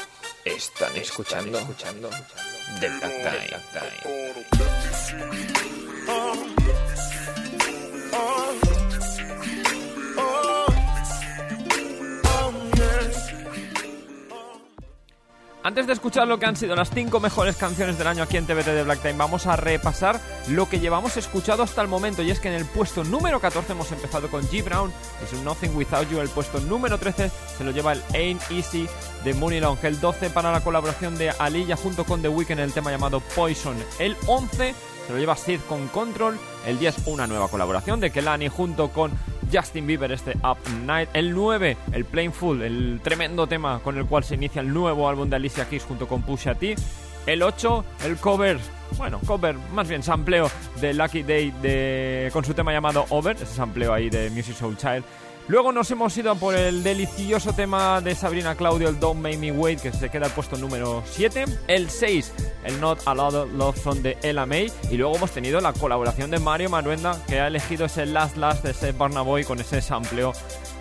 están 0.45 0.97
escuchando, 0.97 1.59
escuchando 1.59 2.11
The 2.81 2.89
Black 2.89 3.13
Time. 3.23 4.37
Antes 15.63 15.89
de 15.89 15.95
escuchar 15.95 16.29
lo 16.29 16.39
que 16.39 16.47
han 16.47 16.55
sido 16.55 16.77
las 16.77 16.91
5 16.91 17.19
mejores 17.19 17.57
canciones 17.57 17.99
del 17.99 18.07
año 18.07 18.23
aquí 18.23 18.37
en 18.37 18.47
TBT 18.47 18.67
de 18.67 18.85
Black 18.85 19.03
Time, 19.03 19.15
vamos 19.15 19.49
a 19.49 19.57
repasar 19.57 20.21
lo 20.47 20.69
que 20.69 20.79
llevamos 20.79 21.17
escuchado 21.17 21.65
hasta 21.65 21.83
el 21.83 21.89
momento. 21.89 22.23
Y 22.23 22.31
es 22.31 22.39
que 22.39 22.47
en 22.47 22.55
el 22.55 22.67
puesto 22.67 23.03
número 23.03 23.41
14 23.41 23.73
hemos 23.73 23.91
empezado 23.91 24.31
con 24.31 24.47
G. 24.49 24.63
Brown, 24.63 24.93
es 25.25 25.33
un 25.33 25.45
Nothing 25.45 25.75
Without 25.75 26.09
You. 26.09 26.21
El 26.21 26.29
puesto 26.29 26.61
número 26.61 26.99
13 26.99 27.33
se 27.57 27.65
lo 27.65 27.71
lleva 27.71 27.93
el 27.93 28.03
Ain't 28.15 28.43
Easy 28.51 28.89
de 29.25 29.35
Mooney 29.35 29.61
Long. 29.61 29.79
El 29.83 30.01
12 30.01 30.31
para 30.31 30.53
la 30.53 30.61
colaboración 30.61 31.17
de 31.17 31.31
Aliyah 31.31 31.77
junto 31.77 32.05
con 32.05 32.23
The 32.23 32.29
Weeknd, 32.29 32.61
el 32.61 32.73
tema 32.73 32.91
llamado 32.91 33.21
Poison. 33.21 33.77
El 33.99 34.17
11 34.27 34.75
se 35.07 35.13
lo 35.13 35.19
lleva 35.19 35.37
Sid 35.37 35.61
con 35.69 35.89
Control. 35.89 36.39
El 36.67 36.79
10, 36.79 37.07
una 37.07 37.27
nueva 37.27 37.49
colaboración 37.49 38.01
de 38.01 38.11
Kelani 38.11 38.49
junto 38.49 38.89
con 38.89 39.13
Justin 39.53 39.87
Bieber, 39.87 40.13
este 40.13 40.37
Up 40.39 40.59
Night. 40.85 41.09
El 41.13 41.33
9, 41.33 41.77
el 41.93 42.05
Plainful, 42.05 42.63
el 42.63 43.01
tremendo 43.03 43.47
tema 43.47 43.81
con 43.83 43.97
el 43.97 44.07
cual 44.07 44.25
se 44.25 44.35
inicia 44.35 44.61
el 44.61 44.73
nuevo 44.73 45.09
álbum 45.09 45.31
de 45.31 45.37
Alicia 45.37 45.69
Keys 45.69 45.85
junto 45.85 46.09
con 46.09 46.23
Pusha 46.23 46.55
T. 46.55 46.75
El 47.27 47.43
8, 47.43 47.85
el 48.05 48.17
cover, 48.19 48.59
bueno, 48.97 49.19
cover, 49.27 49.57
más 49.73 49.89
bien 49.89 50.03
sampleo 50.03 50.49
de 50.81 50.95
Lucky 50.95 51.25
Day 51.25 51.53
de, 51.61 52.31
con 52.33 52.45
su 52.45 52.55
tema 52.55 52.73
llamado 52.73 53.05
Over, 53.09 53.35
ese 53.35 53.47
sampleo 53.47 53.93
ahí 53.93 54.11
de 54.11 54.31
Music 54.31 54.55
Soul 54.55 54.77
Child. 54.77 55.03
Luego 55.49 55.71
nos 55.71 55.89
hemos 55.93 56.17
ido 56.19 56.35
por 56.35 56.57
el 56.57 56.83
delicioso 56.83 57.53
tema 57.53 58.01
de 58.01 58.17
Sabrina 58.17 58.57
Claudio, 58.57 58.89
el 58.89 58.99
Don't 58.99 59.21
Make 59.21 59.39
Me 59.39 59.53
Wait, 59.53 59.81
que 59.81 59.93
se 59.93 60.09
queda 60.09 60.27
al 60.27 60.33
puesto 60.33 60.57
número 60.57 61.05
7. 61.09 61.45
El 61.69 61.89
6, 61.89 62.33
el 62.65 62.81
Not 62.81 63.07
A 63.07 63.15
Lot 63.15 63.35
of 63.35 63.53
Love 63.53 63.81
Song 63.81 63.99
de 63.99 64.19
Ella 64.25 64.45
May. 64.45 64.73
Y 64.91 64.97
luego 64.97 65.15
hemos 65.15 65.31
tenido 65.31 65.61
la 65.61 65.73
colaboración 65.73 66.33
de 66.33 66.41
Mario 66.41 66.69
Maruenda, 66.69 67.23
que 67.29 67.39
ha 67.39 67.47
elegido 67.47 67.87
ese 67.87 68.07
Last 68.07 68.37
Last 68.37 68.65
de 68.65 68.73
ese 68.73 68.91
Burna 68.91 69.23
Boy 69.23 69.45
con 69.45 69.61
ese 69.61 69.81
sampleo 69.81 70.33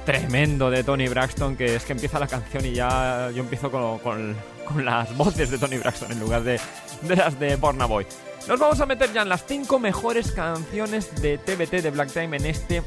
tremendo 0.04 0.72
de 0.72 0.84
Tony 0.84 1.08
Braxton, 1.10 1.56
que 1.56 1.76
es 1.76 1.84
que 1.84 1.94
empieza 1.94 2.18
la 2.18 2.28
canción 2.28 2.66
y 2.66 2.74
ya 2.74 3.30
yo 3.36 3.44
empiezo 3.44 3.70
con, 3.70 4.36
las 4.84 5.16
voces 5.16 5.52
de 5.52 5.60
Tony 5.60 5.78
Braxton 5.78 6.12
en 6.12 6.20
lugar 6.20 6.44
de, 6.44 6.60
de 7.04 7.16
las 7.16 7.40
de 7.40 7.56
Burna 7.56 7.86
Boy. 7.86 8.08
Nos 8.48 8.60
vamos 8.60 8.80
a 8.82 8.88
meter 8.88 9.14
ya 9.14 9.22
en 9.22 9.30
las 9.30 9.46
5 9.46 9.78
mejores 9.78 10.32
canciones 10.32 11.22
de 11.22 11.38
TBT 11.38 11.84
de 11.84 11.92
Black 11.92 12.12
Time 12.12 12.38
en 12.38 12.46
este 12.48 12.84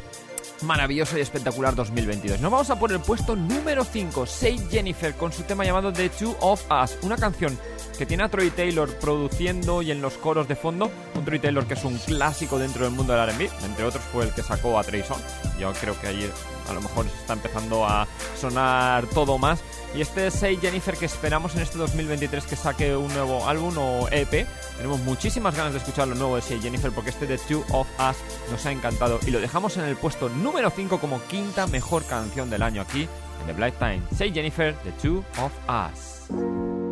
maravilloso 0.63 1.19
y 1.19 1.21
espectacular 1.21 1.75
2022. 1.75 2.41
Nos 2.41 2.51
vamos 2.51 2.71
a 2.71 2.79
por 2.79 2.93
el 2.93 3.01
puesto 3.01 3.37
número 3.37 3.85
5, 3.85 4.27
Say 4.27 4.59
Jennifer, 4.71 5.15
con 5.15 5.33
su 5.33 5.43
tema 5.43 5.65
llamado 5.65 5.93
The 5.93 6.09
Two 6.09 6.37
of 6.41 6.63
Us, 6.71 6.99
una 7.03 7.17
canción 7.17 7.59
que 7.99 8.07
tiene 8.07 8.23
a 8.23 8.29
Troy 8.29 8.51
Taylor 8.51 8.89
produciendo 8.99 9.83
y 9.83 9.91
en 9.91 10.01
los 10.01 10.15
coros 10.15 10.47
de 10.47 10.55
fondo, 10.55 10.91
un 11.17 11.25
Troy 11.25 11.41
Taylor 11.41 11.67
que 11.67 11.75
es 11.75 11.85
un 11.85 11.99
clásico 11.99 12.59
dentro 12.59 12.85
del 12.85 12.95
mundo 12.95 13.13
del 13.13 13.29
R&B, 13.29 13.51
entre 13.65 13.85
otros 13.85 14.03
fue 14.05 14.25
el 14.25 14.33
que 14.33 14.43
sacó 14.43 14.79
a 14.79 14.85
Trey 14.85 15.03
Songz. 15.03 15.25
Yo 15.59 15.73
creo 15.73 16.01
que 16.01 16.07
ahí 16.07 16.31
a 16.69 16.73
lo 16.73 16.81
mejor 16.81 17.07
está 17.07 17.33
empezando 17.33 17.85
a 17.85 18.07
sonar 18.39 19.07
todo 19.07 19.37
más. 19.39 19.61
Y 19.95 20.01
este 20.01 20.31
Say 20.31 20.59
Jennifer 20.59 20.97
que 20.97 21.07
esperamos 21.07 21.57
en 21.57 21.63
este 21.63 21.79
2023 21.79 22.45
que 22.45 22.57
saque 22.57 22.95
un 22.95 23.13
nuevo 23.15 23.47
álbum 23.49 23.77
o 23.79 24.09
EP. 24.11 24.47
Tenemos 24.77 25.01
muchísimas 25.01 25.57
ganas 25.57 25.73
de 25.73 25.79
escuchar 25.79 26.07
lo 26.07 26.15
nuevo 26.15 26.37
de 26.37 26.43
Say 26.43 26.61
Jennifer 26.61 26.93
porque 26.93 27.11
este 27.11 27.27
The 27.27 27.39
Two 27.39 27.65
of 27.73 27.89
Us 27.99 28.17
nos 28.51 28.65
ha 28.67 28.71
encantado 28.71 29.19
y 29.27 29.31
lo 29.31 29.41
dejamos 29.41 29.77
en 29.77 29.85
el 29.85 29.97
puesto 29.97 30.29
número 30.29 30.71
5 30.71 31.01
como 31.01 31.21
quinta 31.25 31.67
mejor 31.67 32.05
canción 32.05 32.49
del 32.49 32.63
año 32.63 32.83
aquí 32.83 33.09
en 33.41 33.47
The 33.47 33.53
Black 33.55 33.79
Time. 33.79 34.03
Say 34.17 34.33
Jennifer, 34.33 34.75
The 34.85 34.93
Two 34.93 35.25
of 35.43 35.53
Us. 35.69 36.88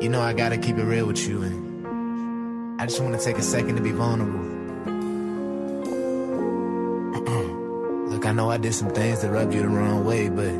You 0.00 0.08
know 0.10 0.20
I 0.20 0.32
gotta 0.32 0.58
keep 0.58 0.76
it 0.76 0.84
real 0.84 1.06
with 1.06 1.26
you, 1.26 1.42
and 1.42 2.80
I 2.80 2.86
just 2.86 3.00
wanna 3.00 3.18
take 3.18 3.38
a 3.38 3.42
second 3.42 3.76
to 3.76 3.82
be 3.82 3.90
vulnerable. 3.90 4.44
Look, 8.10 8.26
I 8.26 8.32
know 8.32 8.50
I 8.50 8.58
did 8.58 8.74
some 8.74 8.90
things 8.90 9.22
that 9.22 9.30
rubbed 9.30 9.54
you 9.54 9.62
the 9.62 9.68
wrong 9.68 10.04
way, 10.04 10.28
but 10.28 10.52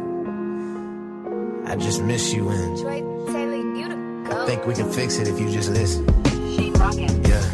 I 1.70 1.76
just 1.76 2.03
miss 2.03 2.32
you, 2.32 2.49
and 2.49 4.32
I 4.32 4.47
think 4.47 4.66
we 4.66 4.74
can 4.74 4.91
fix 4.91 5.18
it 5.18 5.28
if 5.28 5.39
you 5.39 5.51
just 5.51 5.70
listen. 5.70 6.07
Yeah. 7.24 7.45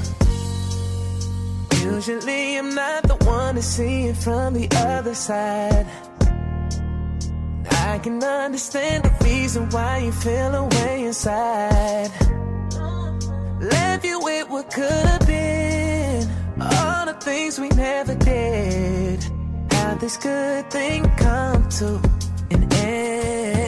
Usually 1.83 2.57
I'm 2.57 2.75
not 2.75 3.03
the 3.05 3.17
one 3.27 3.57
to 3.57 3.63
see 3.63 4.07
it 4.07 4.17
from 4.17 4.55
the 4.55 4.69
other 4.77 5.15
side. 5.15 5.87
I 7.91 7.99
can 7.99 8.23
understand 8.23 9.03
the 9.03 9.25
reason 9.25 9.69
why 9.71 9.99
you 9.99 10.13
feel 10.13 10.55
away 10.55 11.07
inside. 11.07 12.13
Left 13.61 14.05
you 14.05 14.21
with 14.21 14.49
what 14.49 14.73
could 14.73 15.07
have 15.13 15.27
been. 15.27 16.23
All 16.61 17.07
the 17.07 17.17
things 17.21 17.59
we 17.59 17.69
never 17.71 18.15
did. 18.15 19.25
How 19.73 19.95
this 19.97 20.17
good 20.17 20.71
thing 20.71 21.03
come 21.17 21.69
to 21.81 22.01
an 22.53 22.73
end. 22.75 23.60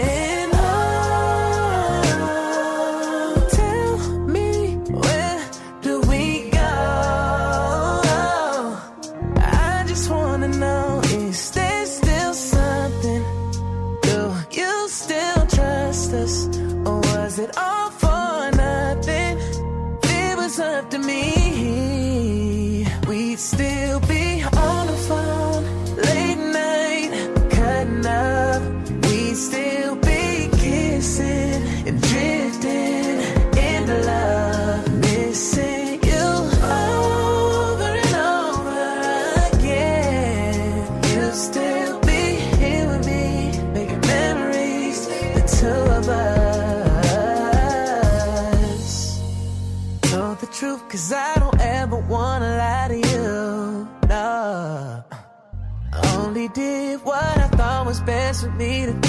Was 57.93 58.01
best 58.01 58.43
for 58.43 58.51
me 58.53 58.87
to 58.87 59.02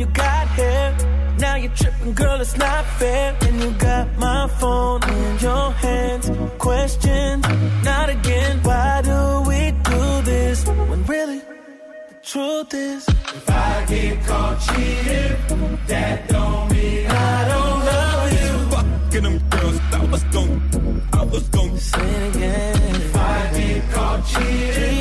you 0.00 0.06
got 0.06 0.48
here. 0.54 0.96
Now 1.38 1.56
you're 1.56 1.72
tripping, 1.72 2.14
girl, 2.14 2.40
it's 2.40 2.56
not 2.56 2.84
fair. 2.98 3.36
And 3.42 3.60
you 3.62 3.70
got 3.72 4.16
my 4.18 4.48
phone 4.60 5.02
in 5.02 5.38
your 5.38 5.70
hands. 5.72 6.30
Questions, 6.58 7.44
not 7.84 8.08
again. 8.08 8.60
Why 8.62 9.02
do 9.02 9.48
we 9.48 9.60
do 9.90 10.22
this 10.22 10.66
when 10.66 11.04
really 11.04 11.38
the 11.38 12.14
truth 12.22 12.74
is? 12.74 13.08
If 13.08 13.50
I 13.50 13.84
get 13.88 14.26
caught 14.26 14.60
cheating, 14.66 15.78
that 15.86 16.28
don't 16.28 16.72
mean 16.72 17.06
I 17.06 17.48
don't 17.52 17.80
love 17.92 18.32
you. 18.40 18.52
Fucking 18.74 19.22
them 19.22 19.38
girls, 19.50 19.80
I 19.92 20.04
was 20.12 20.24
gon' 20.24 21.02
I 21.12 21.24
was 21.24 21.48
gon' 21.48 21.76
say 21.78 22.00
it 22.00 22.36
again. 22.36 22.94
If 22.96 23.16
I 23.16 23.50
get 23.52 23.90
caught 23.92 24.26
cheating, 24.26 24.97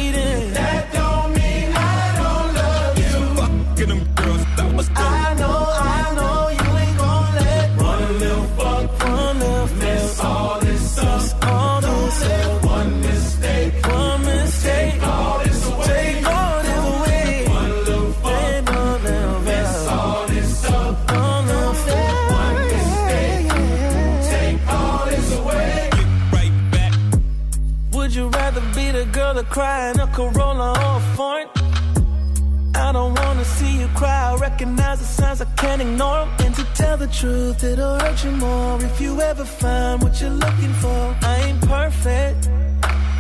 recognize 34.58 34.98
the 34.98 35.06
signs, 35.06 35.40
I 35.40 35.46
can't 35.56 35.82
ignore 35.82 36.26
them. 36.26 36.30
And 36.40 36.56
to 36.56 36.64
tell 36.74 36.98
the 36.98 37.08
truth, 37.08 37.64
it'll 37.64 38.00
hurt 38.00 38.24
you 38.24 38.32
more 38.32 38.84
if 38.84 39.00
you 39.00 39.22
ever 39.22 39.46
find 39.46 40.02
what 40.02 40.20
you're 40.20 40.32
looking 40.32 40.74
for. 40.82 41.16
I 41.22 41.36
ain't 41.46 41.62
perfect. 41.62 42.50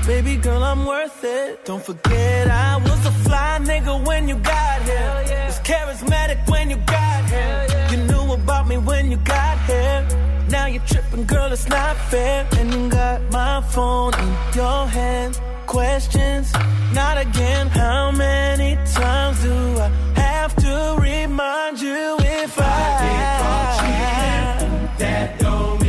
Baby 0.07 0.37
girl, 0.37 0.63
I'm 0.63 0.83
worth 0.85 1.23
it. 1.23 1.63
Don't 1.65 1.83
forget, 1.83 2.47
I 2.49 2.77
was 2.77 3.05
a 3.05 3.11
fly 3.25 3.59
nigga 3.61 3.93
when 4.07 4.27
you 4.27 4.35
got 4.37 4.81
here. 4.81 5.45
Was 5.45 5.59
charismatic 5.59 6.39
when 6.49 6.71
you 6.71 6.77
got 6.77 7.29
here. 7.29 7.67
You 7.91 7.97
knew 8.09 8.33
about 8.33 8.67
me 8.67 8.77
when 8.79 9.11
you 9.11 9.17
got 9.17 9.59
here. 9.67 10.07
Now 10.49 10.65
you're 10.65 10.87
tripping, 10.87 11.25
girl, 11.25 11.51
it's 11.51 11.69
not 11.69 11.95
fair. 12.09 12.47
And 12.57 12.73
you 12.73 12.89
got 12.89 13.21
my 13.31 13.61
phone 13.61 14.13
in 14.15 14.29
your 14.55 14.87
hand. 14.87 15.39
Questions, 15.67 16.51
not 16.93 17.17
again. 17.19 17.67
How 17.67 18.09
many 18.09 18.75
times 18.91 19.43
do 19.43 19.53
I 19.85 20.16
to 20.59 20.97
remind 20.99 21.79
you 21.81 22.17
if 22.19 22.59
I, 22.59 22.97
get 23.03 23.41
caught 23.41 24.59
cheating? 24.59 24.89
That 24.97 25.39
don't 25.39 25.86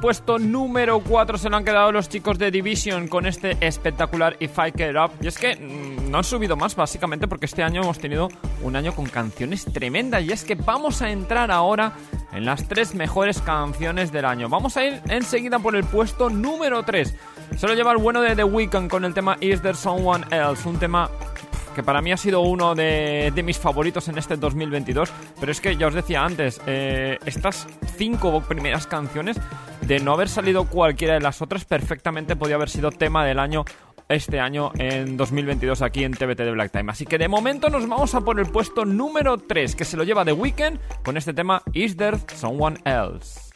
puesto 0.00 0.38
número 0.38 1.00
4 1.00 1.38
se 1.38 1.50
lo 1.50 1.56
han 1.56 1.64
quedado 1.64 1.92
los 1.92 2.08
chicos 2.08 2.38
de 2.38 2.50
Division 2.50 3.08
con 3.08 3.26
este 3.26 3.56
espectacular 3.60 4.36
If 4.40 4.58
I 4.58 4.72
Get 4.76 4.96
Up. 4.96 5.12
Y 5.20 5.26
es 5.26 5.38
que 5.38 5.56
mm, 5.56 6.10
no 6.10 6.18
han 6.18 6.24
subido 6.24 6.56
más, 6.56 6.76
básicamente, 6.76 7.26
porque 7.28 7.46
este 7.46 7.62
año 7.62 7.82
hemos 7.82 7.98
tenido 7.98 8.28
un 8.62 8.76
año 8.76 8.94
con 8.94 9.06
canciones 9.06 9.64
tremendas. 9.64 10.22
Y 10.22 10.32
es 10.32 10.44
que 10.44 10.54
vamos 10.54 11.02
a 11.02 11.10
entrar 11.10 11.50
ahora 11.50 11.92
en 12.32 12.44
las 12.44 12.68
tres 12.68 12.94
mejores 12.94 13.40
canciones 13.40 14.12
del 14.12 14.24
año. 14.24 14.48
Vamos 14.48 14.76
a 14.76 14.84
ir 14.84 15.00
enseguida 15.08 15.58
por 15.58 15.74
el 15.76 15.84
puesto 15.84 16.30
número 16.30 16.82
3. 16.82 17.14
Se 17.56 17.66
lo 17.66 17.74
lleva 17.74 17.92
el 17.92 17.98
bueno 17.98 18.20
de 18.20 18.36
The 18.36 18.44
Weeknd 18.44 18.88
con 18.88 19.04
el 19.04 19.14
tema 19.14 19.36
Is 19.40 19.62
There 19.62 19.74
Someone 19.74 20.24
Else? 20.30 20.68
Un 20.68 20.78
tema 20.78 21.10
que 21.78 21.84
para 21.84 22.02
mí 22.02 22.10
ha 22.10 22.16
sido 22.16 22.40
uno 22.40 22.74
de, 22.74 23.32
mis 23.44 23.56
favoritos 23.56 24.08
en 24.08 24.18
este 24.18 24.36
2022. 24.36 25.12
Pero 25.38 25.52
es 25.52 25.60
que 25.60 25.76
ya 25.76 25.86
os 25.86 25.94
decía 25.94 26.24
antes, 26.24 26.60
eh, 26.66 27.20
estas 27.24 27.68
cinco 27.96 28.40
primeras 28.40 28.88
canciones, 28.88 29.40
de 29.82 30.00
no 30.00 30.12
haber 30.12 30.28
salido 30.28 30.64
cualquiera 30.64 31.14
de 31.14 31.20
las 31.20 31.40
otras, 31.40 31.64
perfectamente 31.64 32.34
podía 32.34 32.56
haber 32.56 32.68
sido 32.68 32.90
tema 32.90 33.24
del 33.24 33.38
año 33.38 33.64
este 34.08 34.40
año 34.40 34.72
en 34.76 35.16
2022 35.16 35.82
aquí 35.82 36.02
en 36.02 36.14
TBT 36.14 36.38
de 36.38 36.50
Black 36.50 36.72
Time. 36.72 36.90
Así 36.90 37.06
que 37.06 37.16
de 37.16 37.28
momento 37.28 37.70
nos 37.70 37.88
vamos 37.88 38.12
a 38.16 38.22
por 38.22 38.40
el 38.40 38.46
puesto 38.46 38.84
número 38.84 39.38
3, 39.38 39.76
que 39.76 39.84
se 39.84 39.96
lo 39.96 40.02
lleva 40.02 40.24
The 40.24 40.32
Weeknd 40.32 40.80
con 41.04 41.16
este 41.16 41.32
tema 41.32 41.62
Is 41.74 41.96
There 41.96 42.18
Someone 42.34 42.78
Else? 42.84 43.52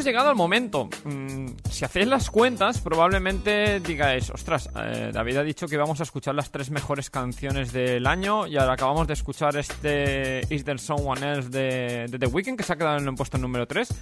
Hemos 0.00 0.06
llegado 0.06 0.30
al 0.30 0.36
momento. 0.36 0.88
Mm, 1.04 1.48
si 1.70 1.84
hacéis 1.84 2.06
las 2.06 2.30
cuentas, 2.30 2.80
probablemente 2.80 3.80
digáis, 3.80 4.30
ostras, 4.30 4.70
eh, 4.74 5.10
David 5.12 5.36
ha 5.36 5.42
dicho 5.42 5.66
que 5.68 5.76
vamos 5.76 6.00
a 6.00 6.04
escuchar 6.04 6.34
las 6.34 6.50
tres 6.50 6.70
mejores 6.70 7.10
canciones 7.10 7.70
del 7.70 8.06
año 8.06 8.46
y 8.46 8.56
ahora 8.56 8.72
acabamos 8.72 9.06
de 9.08 9.12
escuchar 9.12 9.58
este 9.58 10.40
Is 10.48 10.64
There 10.64 10.78
Someone 10.78 11.20
Else 11.20 11.50
de, 11.50 12.18
The 12.18 12.26
Weeknd 12.28 12.56
que 12.56 12.62
se 12.62 12.72
ha 12.72 12.76
quedado 12.76 12.96
en 12.96 13.08
el 13.08 13.14
puesto 13.14 13.36
número 13.36 13.66
3, 13.66 13.92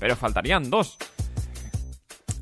pero 0.00 0.16
faltarían 0.16 0.68
dos. 0.68 0.98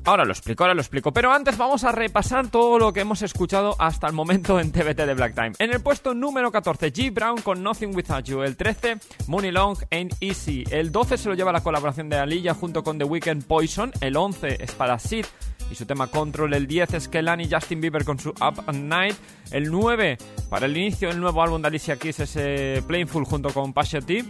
Ahora 0.05 0.23
lo 0.23 0.33
explico, 0.33 0.63
ahora 0.63 0.75
lo 0.75 0.81
explico. 0.81 1.11
Pero 1.11 1.33
antes 1.33 1.57
vamos 1.57 1.83
a 1.83 1.91
repasar 1.91 2.49
todo 2.49 2.77
lo 2.77 2.93
que 2.93 2.99
hemos 2.99 3.23
escuchado 3.23 3.75
hasta 3.79 4.05
el 4.05 4.13
momento 4.13 4.59
en 4.59 4.71
TBT 4.71 4.97
de 4.97 5.13
Black 5.15 5.33
Time. 5.33 5.53
En 5.57 5.73
el 5.73 5.81
puesto 5.81 6.13
número 6.13 6.51
14, 6.51 6.93
G. 6.93 7.11
Brown 7.11 7.41
con 7.41 7.63
Nothing 7.63 7.95
Without 7.95 8.23
You. 8.25 8.43
El 8.43 8.55
13, 8.55 8.97
Money 9.25 9.51
Long 9.51 9.77
Ain't 9.89 10.13
Easy. 10.19 10.63
El 10.69 10.91
12 10.91 11.17
se 11.17 11.27
lo 11.27 11.33
lleva 11.33 11.51
la 11.51 11.61
colaboración 11.61 12.07
de 12.07 12.17
Aliyah 12.17 12.53
junto 12.53 12.83
con 12.83 12.99
The 12.99 13.03
Weeknd 13.03 13.45
Poison. 13.45 13.91
El 13.99 14.15
11 14.15 14.63
es 14.63 14.73
para 14.73 14.99
Sid 14.99 15.25
y 15.71 15.75
su 15.75 15.87
tema 15.87 16.05
Control. 16.05 16.53
El 16.53 16.67
10 16.67 16.93
es 16.93 17.07
Kelani 17.07 17.49
Justin 17.49 17.81
Bieber 17.81 18.05
con 18.05 18.19
su 18.19 18.29
Up 18.29 18.63
at 18.67 18.75
Night. 18.75 19.15
El 19.49 19.71
9 19.71 20.19
para 20.51 20.67
el 20.67 20.77
inicio 20.77 21.07
del 21.07 21.19
nuevo 21.19 21.41
álbum 21.41 21.63
de 21.63 21.69
Alicia 21.69 21.97
Keys 21.97 22.19
es 22.19 22.35
eh, 22.35 22.83
Plainful 22.85 23.25
junto 23.25 23.49
con 23.49 23.73
Pasha 23.73 24.01
T. 24.01 24.23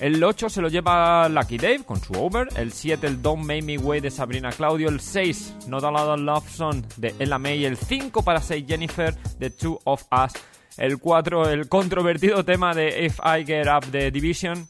El 0.00 0.22
8 0.22 0.50
se 0.50 0.60
lo 0.60 0.68
lleva 0.68 1.28
Lucky 1.28 1.56
Dave 1.56 1.84
con 1.84 2.00
su 2.00 2.12
Over. 2.14 2.48
El 2.56 2.72
7 2.72 3.06
el 3.06 3.22
Don't 3.22 3.44
Make 3.44 3.62
Me 3.62 3.78
Wait 3.78 4.02
de 4.02 4.10
Sabrina 4.10 4.50
Claudio. 4.50 4.88
El 4.88 5.00
6 5.00 5.54
Not 5.68 5.84
a 5.84 5.90
Lot 5.90 6.08
of 6.08 6.20
Love 6.20 6.50
Song 6.50 6.84
de 6.96 7.14
Ella 7.18 7.38
May. 7.38 7.64
El 7.64 7.76
5 7.76 8.22
para 8.22 8.40
Say 8.40 8.64
Jennifer 8.66 9.14
de 9.38 9.50
Two 9.50 9.80
of 9.84 10.02
Us. 10.10 10.32
El 10.76 10.98
4 10.98 11.50
el 11.50 11.68
controvertido 11.68 12.44
tema 12.44 12.74
de 12.74 13.06
If 13.06 13.20
I 13.20 13.44
Get 13.44 13.68
Up 13.68 13.86
de 13.90 14.10
Division. 14.10 14.68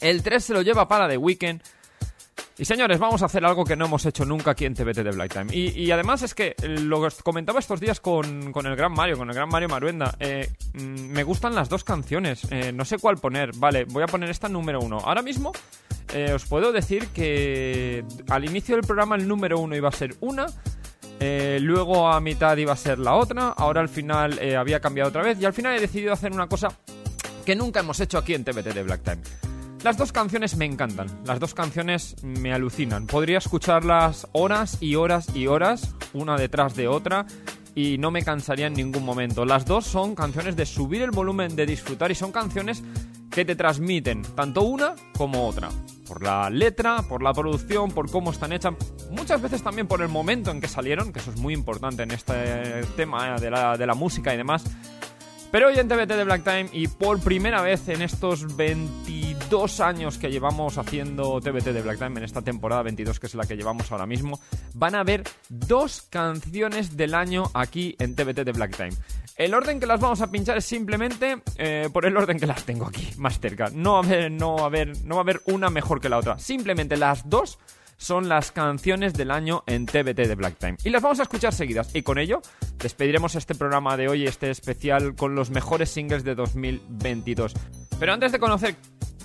El 0.00 0.22
3 0.22 0.44
se 0.44 0.52
lo 0.52 0.62
lleva 0.62 0.88
para 0.88 1.08
The 1.08 1.16
Weeknd. 1.16 1.62
Y 2.58 2.64
señores, 2.64 2.98
vamos 2.98 3.20
a 3.22 3.26
hacer 3.26 3.44
algo 3.44 3.64
que 3.64 3.76
no 3.76 3.84
hemos 3.84 4.06
hecho 4.06 4.24
nunca 4.24 4.52
aquí 4.52 4.64
en 4.64 4.72
TBT 4.72 4.96
de 5.02 5.10
Black 5.10 5.30
Time. 5.32 5.54
Y, 5.54 5.78
y 5.78 5.90
además 5.90 6.22
es 6.22 6.34
que 6.34 6.54
lo 6.62 7.00
que 7.00 7.06
os 7.08 7.22
comentaba 7.22 7.58
estos 7.58 7.80
días 7.80 8.00
con, 8.00 8.50
con 8.50 8.64
el 8.66 8.74
gran 8.76 8.92
Mario, 8.92 9.18
con 9.18 9.28
el 9.28 9.34
gran 9.34 9.50
Mario 9.50 9.68
Maruenda. 9.68 10.14
eh, 10.20 10.50
mm, 10.72 10.78
me 11.10 11.22
gustan 11.22 11.54
las 11.54 11.68
dos 11.68 11.84
canciones. 11.84 12.50
eh, 12.50 12.72
no 12.72 12.86
sé 12.86 12.98
cuál 12.98 13.18
poner. 13.18 13.50
Vale, 13.56 13.84
voy 13.84 14.02
a 14.02 14.06
poner 14.06 14.30
esta 14.30 14.48
número 14.48 14.80
uno. 14.80 14.98
Ahora 15.00 15.20
mismo 15.20 15.52
eh, 16.14 16.32
os 16.32 16.46
puedo 16.46 16.72
decir 16.72 17.08
que 17.08 18.02
al 18.30 18.46
inicio 18.46 18.76
del 18.76 18.86
programa 18.86 19.16
el 19.16 19.28
número 19.28 19.58
uno 19.58 19.76
iba 19.76 19.90
a 19.90 19.92
ser 19.92 20.14
una. 20.20 20.46
luego 21.60 22.08
a 22.08 22.20
mitad 22.22 22.56
iba 22.56 22.72
a 22.72 22.76
ser 22.76 22.98
la 22.98 23.16
otra. 23.16 23.48
Ahora 23.50 23.82
al 23.82 23.90
final 23.90 24.38
había 24.56 24.80
cambiado 24.80 25.10
otra 25.10 25.22
vez. 25.22 25.38
Y 25.38 25.44
al 25.44 25.52
final 25.52 25.76
he 25.76 25.80
decidido 25.80 26.14
hacer 26.14 26.32
una 26.32 26.46
cosa 26.46 26.68
que 27.44 27.54
nunca 27.54 27.80
hemos 27.80 28.00
hecho 28.00 28.16
aquí 28.16 28.32
en 28.32 28.44
TBT 28.44 28.72
de 28.72 28.82
Black 28.82 29.02
Time. 29.02 29.22
Las 29.86 29.98
dos 29.98 30.10
canciones 30.10 30.56
me 30.56 30.64
encantan, 30.64 31.06
las 31.24 31.38
dos 31.38 31.54
canciones 31.54 32.16
me 32.24 32.52
alucinan. 32.52 33.06
Podría 33.06 33.38
escucharlas 33.38 34.26
horas 34.32 34.78
y 34.80 34.96
horas 34.96 35.28
y 35.32 35.46
horas, 35.46 35.94
una 36.12 36.36
detrás 36.36 36.74
de 36.74 36.88
otra, 36.88 37.24
y 37.72 37.96
no 37.96 38.10
me 38.10 38.24
cansaría 38.24 38.66
en 38.66 38.72
ningún 38.72 39.04
momento. 39.04 39.44
Las 39.44 39.64
dos 39.64 39.86
son 39.86 40.16
canciones 40.16 40.56
de 40.56 40.66
subir 40.66 41.02
el 41.02 41.12
volumen, 41.12 41.54
de 41.54 41.66
disfrutar, 41.66 42.10
y 42.10 42.16
son 42.16 42.32
canciones 42.32 42.82
que 43.30 43.44
te 43.44 43.54
transmiten 43.54 44.22
tanto 44.22 44.62
una 44.62 44.96
como 45.16 45.46
otra. 45.46 45.68
Por 46.08 46.20
la 46.20 46.50
letra, 46.50 47.02
por 47.02 47.22
la 47.22 47.32
producción, 47.32 47.92
por 47.92 48.10
cómo 48.10 48.32
están 48.32 48.52
hechas, 48.52 48.74
muchas 49.12 49.40
veces 49.40 49.62
también 49.62 49.86
por 49.86 50.02
el 50.02 50.08
momento 50.08 50.50
en 50.50 50.60
que 50.60 50.66
salieron, 50.66 51.12
que 51.12 51.20
eso 51.20 51.30
es 51.30 51.36
muy 51.36 51.54
importante 51.54 52.02
en 52.02 52.10
este 52.10 52.82
tema 52.96 53.38
de 53.38 53.52
la, 53.52 53.76
de 53.76 53.86
la 53.86 53.94
música 53.94 54.34
y 54.34 54.36
demás. 54.36 54.64
Pero 55.52 55.68
hoy 55.68 55.78
en 55.78 55.88
TBT 55.88 56.08
de 56.08 56.24
Black 56.24 56.42
Time 56.42 56.68
y 56.72 56.88
por 56.88 57.20
primera 57.20 57.62
vez 57.62 57.88
en 57.88 58.02
estos 58.02 58.56
22 59.46 59.78
años 59.78 60.18
que 60.18 60.28
llevamos 60.28 60.76
haciendo 60.76 61.40
TBT 61.40 61.66
de 61.66 61.80
Black 61.80 61.98
Time, 61.98 62.18
en 62.18 62.24
esta 62.24 62.42
temporada 62.42 62.82
22 62.82 63.20
que 63.20 63.28
es 63.28 63.34
la 63.36 63.46
que 63.46 63.56
llevamos 63.56 63.92
ahora 63.92 64.04
mismo, 64.04 64.40
van 64.74 64.96
a 64.96 65.00
haber 65.00 65.22
dos 65.48 66.02
canciones 66.10 66.96
del 66.96 67.14
año 67.14 67.44
aquí 67.54 67.94
en 68.00 68.16
TBT 68.16 68.40
de 68.40 68.50
Black 68.50 68.76
Time. 68.76 68.90
El 69.36 69.54
orden 69.54 69.78
que 69.78 69.86
las 69.86 70.00
vamos 70.00 70.20
a 70.20 70.32
pinchar 70.32 70.56
es 70.56 70.64
simplemente 70.64 71.42
eh, 71.58 71.88
por 71.92 72.06
el 72.06 72.16
orden 72.16 72.40
que 72.40 72.46
las 72.46 72.64
tengo 72.64 72.86
aquí, 72.86 73.08
más 73.18 73.38
cerca. 73.38 73.70
No 73.72 73.92
va, 73.92 73.98
a 73.98 74.02
haber, 74.02 74.32
no, 74.32 74.58
a 74.58 74.64
haber, 74.64 75.04
no 75.04 75.14
va 75.14 75.20
a 75.20 75.22
haber 75.22 75.40
una 75.44 75.70
mejor 75.70 76.00
que 76.00 76.08
la 76.08 76.18
otra. 76.18 76.40
Simplemente 76.40 76.96
las 76.96 77.30
dos 77.30 77.60
son 77.98 78.28
las 78.28 78.50
canciones 78.50 79.14
del 79.14 79.30
año 79.30 79.62
en 79.68 79.86
TBT 79.86 80.26
de 80.26 80.34
Black 80.34 80.58
Time. 80.58 80.76
Y 80.82 80.90
las 80.90 81.02
vamos 81.02 81.20
a 81.20 81.22
escuchar 81.22 81.54
seguidas. 81.54 81.94
Y 81.94 82.02
con 82.02 82.18
ello 82.18 82.42
despediremos 82.78 83.36
este 83.36 83.54
programa 83.54 83.96
de 83.96 84.08
hoy, 84.08 84.26
este 84.26 84.50
especial, 84.50 85.14
con 85.14 85.36
los 85.36 85.50
mejores 85.50 85.88
singles 85.88 86.24
de 86.24 86.34
2022. 86.34 87.54
Pero 88.00 88.12
antes 88.12 88.32
de 88.32 88.38
conocer 88.40 88.76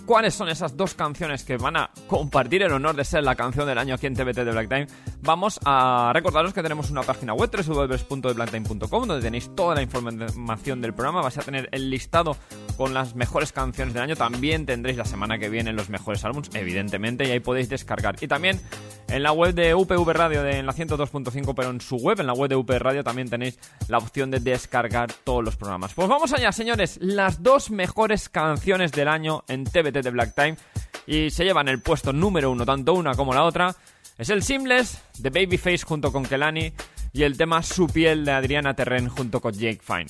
cuáles 0.05 0.33
son 0.33 0.49
esas 0.49 0.75
dos 0.75 0.93
canciones 0.93 1.43
que 1.43 1.57
van 1.57 1.77
a 1.77 1.91
compartir 2.07 2.63
el 2.63 2.71
honor 2.71 2.95
de 2.95 3.05
ser 3.05 3.23
la 3.23 3.35
canción 3.35 3.67
del 3.67 3.77
año 3.77 3.95
aquí 3.95 4.07
en 4.07 4.15
TBT 4.15 4.37
de 4.37 4.51
Black 4.51 4.69
Time, 4.69 4.87
vamos 5.21 5.59
a 5.65 6.11
recordaros 6.13 6.53
que 6.53 6.61
tenemos 6.61 6.89
una 6.91 7.03
página 7.03 7.33
web 7.33 7.49
www.thebblacktime.com 7.51 9.07
donde 9.07 9.21
tenéis 9.21 9.55
toda 9.55 9.75
la 9.75 9.81
información 9.81 10.81
del 10.81 10.93
programa, 10.93 11.21
vais 11.21 11.37
a 11.37 11.41
tener 11.41 11.69
el 11.71 11.89
listado 11.89 12.37
con 12.77 12.93
las 12.93 13.15
mejores 13.15 13.51
canciones 13.51 13.93
del 13.93 14.03
año, 14.03 14.15
también 14.15 14.65
tendréis 14.65 14.97
la 14.97 15.05
semana 15.05 15.37
que 15.37 15.49
viene 15.49 15.73
los 15.73 15.89
mejores 15.89 16.23
álbumes, 16.25 16.49
evidentemente, 16.53 17.25
y 17.25 17.31
ahí 17.31 17.39
podéis 17.39 17.69
descargar. 17.69 18.15
Y 18.21 18.27
también 18.27 18.59
en 19.07 19.23
la 19.23 19.31
web 19.31 19.53
de 19.53 19.75
UPV 19.75 20.09
Radio 20.13 20.45
en 20.45 20.65
la 20.65 20.73
102.5, 20.73 21.53
pero 21.55 21.69
en 21.69 21.81
su 21.81 21.97
web, 21.97 22.19
en 22.19 22.27
la 22.27 22.33
web 22.33 22.49
de 22.49 22.55
UPV 22.55 22.79
Radio, 22.79 23.03
también 23.03 23.29
tenéis 23.29 23.59
la 23.87 23.97
opción 23.97 24.31
de 24.31 24.39
descargar 24.39 25.11
todos 25.23 25.43
los 25.43 25.55
programas. 25.55 25.93
Pues 25.93 26.07
vamos 26.07 26.33
allá, 26.33 26.51
señores, 26.51 26.97
las 27.01 27.43
dos 27.43 27.71
mejores 27.71 28.29
canciones 28.29 28.91
del 28.91 29.07
año 29.07 29.43
en 29.47 29.65
TBT 29.65 30.00
de 30.03 30.11
Black 30.11 30.35
Time 30.35 30.57
y 31.05 31.29
se 31.29 31.43
llevan 31.43 31.67
el 31.67 31.81
puesto 31.81 32.13
número 32.13 32.51
uno, 32.51 32.65
tanto 32.65 32.93
una 32.93 33.15
como 33.15 33.33
la 33.33 33.43
otra. 33.43 33.75
Es 34.17 34.29
el 34.29 34.43
Seamless 34.43 35.01
de 35.19 35.29
Babyface 35.29 35.83
junto 35.83 36.11
con 36.11 36.23
Kelani 36.23 36.73
y 37.13 37.23
el 37.23 37.37
tema 37.37 37.63
Su 37.63 37.87
piel 37.87 38.25
de 38.25 38.31
Adriana 38.31 38.75
Terren 38.75 39.09
junto 39.09 39.41
con 39.41 39.53
Jake 39.53 39.81
Fine. 39.81 40.07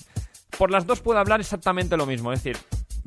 Por 0.57 0.69
las 0.69 0.85
dos 0.85 1.01
puedo 1.01 1.19
hablar 1.19 1.39
exactamente 1.39 1.97
lo 1.97 2.05
mismo, 2.05 2.33
es 2.33 2.43
decir, 2.43 2.61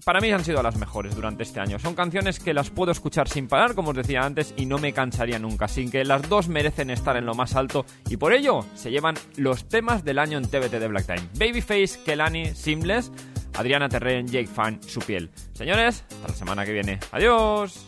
para 0.04 0.20
mí 0.20 0.30
han 0.30 0.44
sido 0.44 0.62
las 0.62 0.76
mejores 0.76 1.14
durante 1.14 1.42
este 1.44 1.60
año. 1.60 1.78
Son 1.78 1.94
canciones 1.94 2.38
que 2.38 2.52
las 2.52 2.70
puedo 2.70 2.92
escuchar 2.92 3.28
sin 3.28 3.48
parar, 3.48 3.74
como 3.74 3.90
os 3.90 3.96
decía 3.96 4.22
antes, 4.22 4.52
y 4.56 4.66
no 4.66 4.78
me 4.78 4.92
cansaría 4.92 5.38
nunca. 5.38 5.64
Así 5.66 5.88
que 5.88 6.04
las 6.04 6.28
dos 6.28 6.48
merecen 6.48 6.90
estar 6.90 7.16
en 7.16 7.26
lo 7.26 7.34
más 7.34 7.54
alto 7.54 7.86
y 8.10 8.16
por 8.16 8.32
ello 8.32 8.64
se 8.74 8.90
llevan 8.90 9.14
los 9.36 9.68
temas 9.68 10.04
del 10.04 10.18
año 10.18 10.38
en 10.38 10.48
TBT 10.48 10.72
de 10.72 10.88
Black 10.88 11.06
Time. 11.06 11.28
Babyface, 11.38 12.02
Kelani, 12.04 12.54
Seamless, 12.54 13.12
Adriana 13.56 13.88
Terren, 13.88 14.26
Jake 14.26 14.48
Fan, 14.48 14.80
Su 14.82 15.00
piel. 15.00 15.30
Señores, 15.52 16.04
hasta 16.10 16.28
la 16.28 16.34
semana 16.34 16.64
que 16.64 16.72
viene. 16.72 16.98
Adiós. 17.12 17.86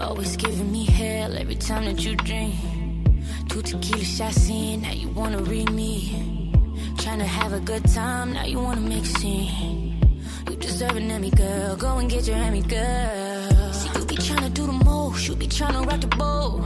Always 0.00 0.36
giving 0.36 0.70
me 0.70 0.84
hell 0.84 1.36
every 1.36 1.56
time 1.56 1.84
that 1.86 2.04
you 2.04 2.14
drink. 2.16 2.54
Two 3.48 3.62
tequila 3.62 4.04
shots 4.04 4.48
in, 4.48 4.82
now 4.82 4.92
you 4.92 5.08
wanna 5.08 5.38
read 5.38 5.70
me. 5.72 6.52
Trying 6.98 7.18
to 7.18 7.24
have 7.24 7.52
a 7.52 7.60
good 7.60 7.84
time, 7.92 8.32
now 8.32 8.44
you 8.44 8.60
wanna 8.60 8.80
make 8.80 9.02
a 9.04 9.18
scene. 9.18 9.97
You 10.48 10.56
deserve 10.56 10.96
an 10.96 11.10
Emmy, 11.10 11.30
girl. 11.30 11.76
Go 11.76 11.98
and 11.98 12.08
get 12.08 12.26
your 12.26 12.36
Emmy, 12.36 12.62
girl. 12.62 13.72
See, 13.72 13.90
you 13.98 14.04
be 14.06 14.16
trying 14.16 14.44
to 14.44 14.50
do 14.50 14.66
the 14.66 14.72
most, 14.72 15.28
you 15.28 15.34
be 15.36 15.46
trying 15.46 15.74
to 15.74 15.80
rock 15.80 16.00
the 16.00 16.06
boat. 16.06 16.62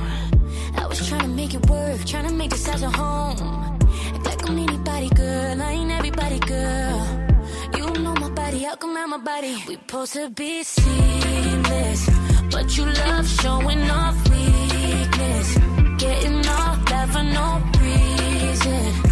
I 0.76 0.87
was 0.87 1.09
trying 1.09 1.22
to 1.22 1.28
make 1.28 1.53
it 1.53 1.68
work, 1.68 2.05
trying 2.05 2.28
to 2.28 2.33
make 2.33 2.51
this 2.51 2.64
house 2.64 2.83
a 2.83 2.91
home. 2.91 3.39
Act 4.14 4.24
like 4.24 4.49
I'm 4.49 4.59
anybody, 4.59 5.09
girl. 5.09 5.62
I 5.62 5.72
ain't 5.72 5.91
everybody, 5.91 6.39
girl. 6.39 6.99
You 7.76 7.87
know 8.03 8.14
my 8.14 8.30
body, 8.30 8.61
how 8.61 8.76
come 8.76 8.97
out 8.97 9.09
my 9.09 9.18
body? 9.18 9.55
We 9.66 9.74
supposed 9.74 10.12
to 10.12 10.30
be 10.30 10.62
seamless, 10.62 12.09
but 12.53 12.76
you 12.76 12.85
love 12.85 13.26
showing 13.26 13.91
off 13.91 14.16
weakness. 14.30 15.57
Getting 15.99 16.47
off 16.47 16.85
that 16.87 17.09
for 17.12 17.24
no 17.24 17.47
reason. 17.83 19.11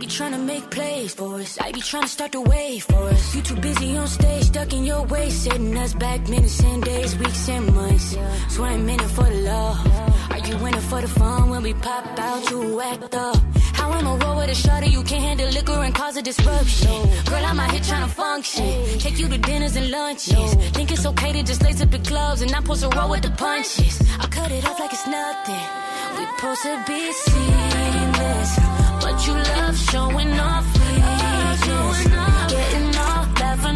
Be 0.00 0.06
trying 0.06 0.32
to 0.32 0.38
make 0.38 0.70
plays 0.70 1.14
for 1.14 1.40
us. 1.40 1.58
I 1.60 1.72
be 1.72 1.80
trying 1.82 2.04
to 2.04 2.08
start 2.08 2.32
the 2.32 2.40
wave 2.40 2.84
for 2.84 3.02
us. 3.10 3.34
You 3.34 3.42
too 3.42 3.56
busy 3.56 3.96
on 3.98 4.08
stage, 4.08 4.44
stuck 4.44 4.72
in 4.72 4.84
your 4.84 5.02
way, 5.04 5.28
setting 5.28 5.76
us 5.76 5.92
back 5.92 6.26
minutes 6.26 6.62
and 6.64 6.82
days, 6.82 7.16
weeks 7.18 7.48
and 7.50 7.74
months. 7.74 8.16
Swear 8.48 8.70
I'm 8.70 8.88
in 8.88 8.98
it 8.98 9.10
for 9.10 9.24
the 9.24 9.40
love. 9.52 10.30
Are 10.30 10.38
you 10.38 10.66
in 10.66 10.74
it 10.74 10.86
for 10.90 11.00
the 11.02 11.08
fun 11.08 11.50
when 11.50 11.62
we 11.62 11.74
pop 11.74 12.18
out? 12.18 12.50
You 12.50 12.80
act 12.80 13.14
up. 13.14 13.36
How 13.74 13.92
am 13.92 14.06
I 14.06 14.16
roll 14.24 14.36
with 14.36 14.48
a 14.50 14.54
shorty? 14.54 14.88
You 14.88 15.02
can't 15.02 15.22
handle 15.22 15.48
liquor 15.50 15.82
and 15.86 15.94
cause 15.94 16.16
a 16.16 16.22
disruption. 16.22 16.96
Girl, 17.26 17.44
I'm 17.44 17.60
out 17.60 17.70
here 17.70 17.82
trying 17.82 18.08
to 18.08 18.14
function. 18.14 18.98
Take 18.98 19.18
you 19.18 19.28
to 19.28 19.38
dinners 19.38 19.76
and 19.76 19.90
lunches. 19.90 20.54
Think 20.76 20.92
it's 20.92 21.04
okay 21.04 21.32
to 21.32 21.42
just 21.42 21.62
lace 21.62 21.82
up 21.82 21.90
the 21.90 21.98
gloves 21.98 22.40
and 22.40 22.50
not 22.50 22.62
supposed 22.62 22.82
to 22.84 22.88
roll 22.96 23.10
with 23.10 23.22
the 23.22 23.30
punches. 23.32 24.00
I 24.18 24.26
cut 24.28 24.50
it 24.50 24.64
off 24.64 24.78
like 24.80 24.92
it's 24.94 25.06
nothing. 25.06 25.64
We 26.16 26.24
supposed 26.36 26.62
to 26.62 26.84
be 26.86 27.12
seamless, 27.12 28.50
you 29.26 29.34
love 29.34 29.76
showing 29.76 30.32
off 30.38 30.66
weakness. 30.80 31.60
Getting 32.52 32.96
off 32.96 33.34
that 33.40 33.58
for 33.58 33.72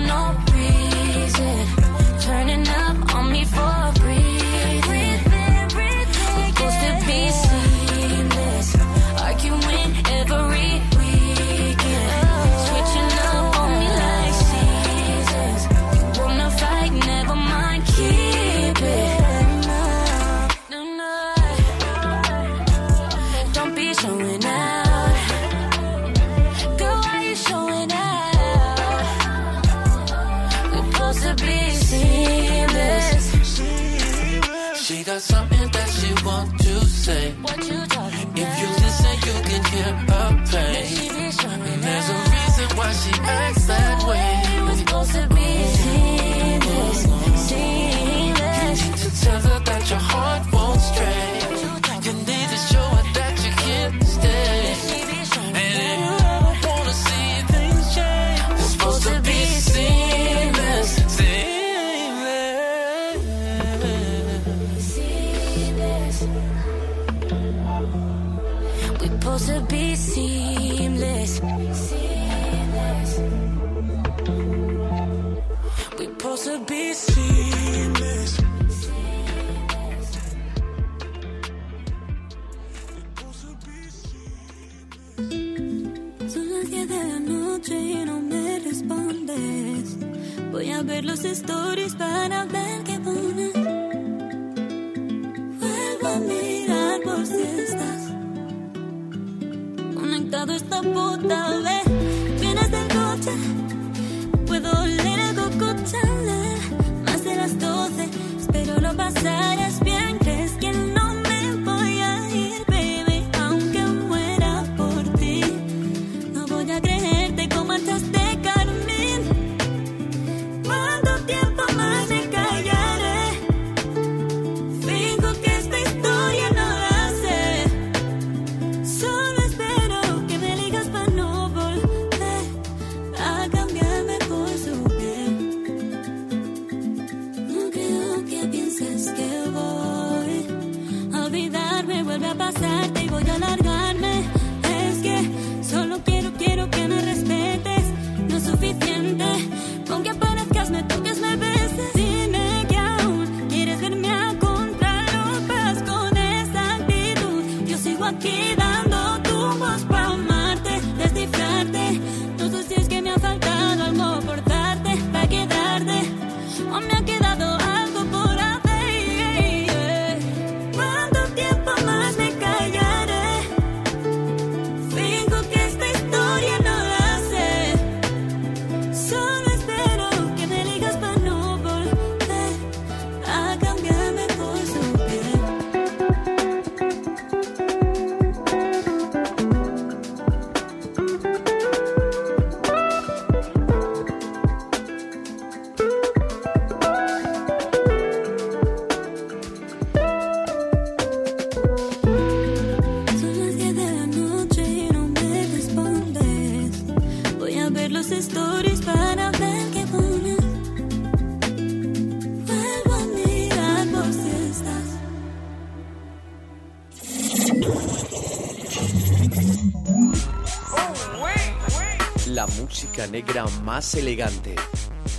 más 223.64 223.94
elegante 223.94 224.54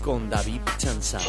con 0.03 0.29
David 0.29 0.61
Chanzal. 0.77 1.21